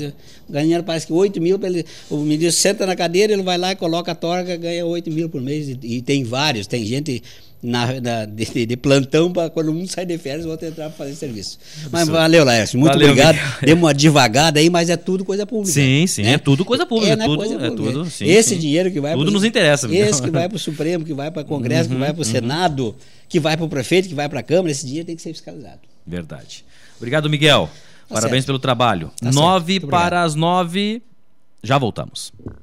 ganhar 0.49 0.81
parece 0.83 1.07
que 1.07 1.13
8 1.13 1.41
mil, 1.41 1.57
pra 1.59 1.69
ele, 1.69 1.85
o 2.09 2.17
ministro 2.17 2.61
senta 2.61 2.85
na 2.85 2.95
cadeira, 2.95 3.33
ele 3.33 3.43
vai 3.43 3.57
lá 3.57 3.71
e 3.71 3.75
coloca 3.75 4.11
a 4.11 4.15
torga, 4.15 4.55
ganha 4.55 4.85
8 4.85 5.11
mil 5.11 5.29
por 5.29 5.41
mês. 5.41 5.69
E, 5.69 5.77
e 5.83 6.01
tem 6.01 6.23
vários, 6.23 6.67
tem 6.67 6.85
gente 6.85 7.21
na, 7.61 7.99
na- 7.99 8.25
de, 8.25 8.65
de 8.65 8.77
plantão 8.77 9.31
para 9.33 9.49
quando 9.49 9.71
um 9.71 9.85
sai 9.87 10.05
de 10.05 10.17
férias, 10.17 10.45
o 10.45 10.49
outro 10.49 10.67
entrar 10.67 10.85
para 10.89 10.97
fazer 10.97 11.13
serviço. 11.15 11.59
Mas 11.91 12.07
valeu, 12.07 12.43
Laércio, 12.45 12.79
muito 12.79 12.93
Valeu, 12.93 13.09
obrigado. 13.09 13.35
Miguel. 13.35 13.49
Demos 13.63 13.83
uma 13.83 13.93
devagada 13.93 14.59
aí, 14.59 14.69
mas 14.69 14.89
é 14.89 14.95
tudo 14.97 15.25
coisa 15.25 15.45
pública. 15.45 15.73
Sim, 15.73 16.07
sim, 16.07 16.23
né? 16.23 16.33
é 16.33 16.37
tudo 16.37 16.63
coisa 16.63 16.85
pública, 16.85 17.15
né, 17.15 17.25
tudo- 17.25 17.37
coisa 17.37 17.55
é 17.55 17.69
pública. 17.69 17.91
tudo, 17.91 18.09
sim, 18.09 18.25
Esse 18.25 18.49
sim. 18.55 18.59
dinheiro 18.59 18.89
que 18.91 19.01
vai 19.01 19.11
Tudo 19.13 19.23
pro- 19.25 19.33
nos 19.33 19.43
interessa, 19.43 19.87
Miguel. 19.87 20.07
Esse 20.09 20.21
que 20.21 20.29
vai 20.31 20.47
para 20.47 20.55
o 20.55 20.59
Supremo, 20.59 21.03
que 21.03 21.13
vai 21.13 21.29
para 21.31 21.41
o 21.41 21.45
Congresso, 21.45 21.89
que 21.89 21.95
vai 21.95 22.13
para 22.13 22.21
o 22.21 22.25
Senado, 22.25 22.95
que 23.27 23.39
vai 23.39 23.57
para 23.57 23.65
o 23.65 23.69
prefeito, 23.69 24.07
que 24.07 24.15
vai 24.15 24.29
para 24.29 24.39
a 24.39 24.43
Câmara, 24.43 24.71
esse 24.71 24.85
dinheiro 24.85 25.05
tem 25.05 25.15
que 25.15 25.21
ser 25.21 25.33
fiscalizado. 25.33 25.79
Verdade. 26.07 26.63
Obrigado, 26.97 27.29
Miguel. 27.29 27.69
Tá 28.07 28.15
Parabéns 28.15 28.41
certo. 28.43 28.47
pelo 28.47 28.59
trabalho. 28.59 29.11
Tá 29.21 29.31
nove 29.31 29.79
para 29.79 30.23
as 30.23 30.33
nove. 30.33 31.01
Já 31.61 31.77
voltamos. 31.77 32.31